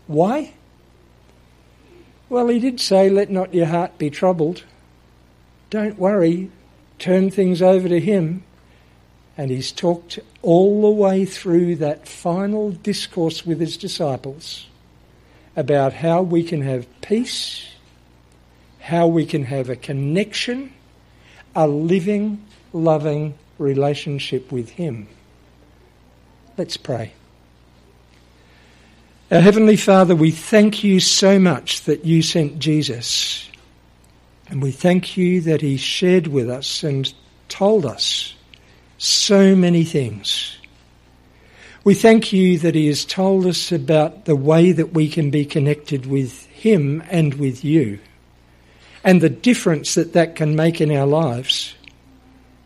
Why? 0.08 0.56
Well, 2.28 2.50
he 2.50 2.60
did 2.60 2.82
say, 2.82 3.10
Let 3.10 3.30
not 3.30 3.54
your 3.54 3.68
heart 3.68 3.98
be 3.98 4.10
troubled. 4.10 4.66
Don't 5.70 5.98
worry, 5.98 6.52
turn 7.00 7.32
things 7.32 7.62
over 7.62 7.88
to 7.88 8.00
him. 8.02 8.44
And 9.38 9.50
he's 9.50 9.72
talked 9.72 10.20
all 10.42 10.82
the 10.82 11.02
way 11.02 11.26
through 11.26 11.78
that 11.78 12.08
final 12.08 12.72
discourse 12.72 13.46
with 13.46 13.60
his 13.60 13.78
disciples 13.78 14.68
about 15.56 15.94
how 15.94 16.22
we 16.22 16.44
can 16.44 16.62
have 16.62 16.88
peace, 17.02 17.68
how 18.80 19.08
we 19.08 19.26
can 19.26 19.44
have 19.46 19.70
a 19.70 19.76
connection, 19.76 20.72
a 21.56 21.68
living, 21.68 22.44
loving 22.74 23.34
relationship 23.58 24.52
with 24.52 24.70
him. 24.70 25.08
Let's 26.58 26.78
pray. 26.78 27.14
Our 29.32 29.40
Heavenly 29.40 29.78
Father, 29.78 30.16
we 30.16 30.30
thank 30.30 30.84
you 30.84 31.00
so 31.00 31.40
much 31.40 31.82
that 31.82 32.06
you 32.06 32.22
sent 32.22 32.60
Jesus. 32.60 33.50
And 34.48 34.62
we 34.62 34.72
thank 34.72 35.18
you 35.18 35.42
that 35.42 35.62
he 35.62 35.78
shared 35.78 36.28
with 36.28 36.50
us 36.50 36.84
and 36.84 37.12
told 37.50 37.86
us 37.86 38.36
so 39.04 39.56
many 39.56 39.84
things. 39.84 40.58
We 41.84 41.94
thank 41.94 42.32
you 42.32 42.58
that 42.60 42.76
he 42.76 42.88
has 42.88 43.04
told 43.04 43.46
us 43.46 43.72
about 43.72 44.26
the 44.26 44.36
way 44.36 44.72
that 44.72 44.94
we 44.94 45.10
can 45.10 45.30
be 45.30 45.46
connected 45.46 46.06
with 46.06 46.46
him 46.46 47.04
and 47.10 47.34
with 47.34 47.66
you 47.66 48.00
and 49.04 49.20
the 49.20 49.30
difference 49.30 49.96
that 49.96 50.14
that 50.14 50.36
can 50.38 50.56
make 50.56 50.80
in 50.80 50.90
our 50.92 51.06
lives. 51.06 51.76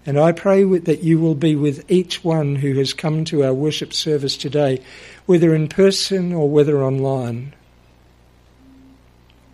And 0.06 0.20
I 0.20 0.32
pray 0.32 0.64
that 0.64 1.04
you 1.04 1.20
will 1.20 1.36
be 1.36 1.56
with 1.56 1.90
each 1.92 2.24
one 2.24 2.56
who 2.56 2.76
has 2.76 2.94
come 2.94 3.26
to 3.26 3.44
our 3.44 3.54
worship 3.54 3.92
service 3.92 4.38
today, 4.38 4.82
whether 5.26 5.56
in 5.56 5.68
person 5.68 6.32
or 6.32 6.48
whether 6.48 6.84
online. 6.84 7.56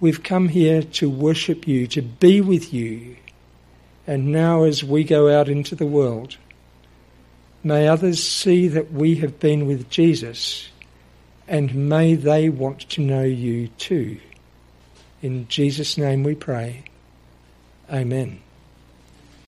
We've 0.01 0.21
come 0.21 0.49
here 0.49 0.83
to 0.83 1.09
worship 1.09 1.65
you, 1.65 1.87
to 1.87 2.01
be 2.01 2.41
with 2.41 2.73
you. 2.73 3.15
And 4.05 4.33
now, 4.33 4.63
as 4.63 4.83
we 4.83 5.05
go 5.05 5.33
out 5.33 5.47
into 5.47 5.75
the 5.75 5.85
world, 5.85 6.35
may 7.63 7.87
others 7.87 8.21
see 8.21 8.67
that 8.67 8.91
we 8.91 9.15
have 9.15 9.39
been 9.39 9.65
with 9.65 9.89
Jesus, 9.89 10.69
and 11.47 11.89
may 11.89 12.15
they 12.15 12.49
want 12.49 12.81
to 12.89 13.01
know 13.01 13.23
you 13.23 13.69
too. 13.69 14.19
In 15.21 15.47
Jesus' 15.47 15.97
name 15.97 16.23
we 16.23 16.35
pray. 16.35 16.83
Amen. 17.91 18.42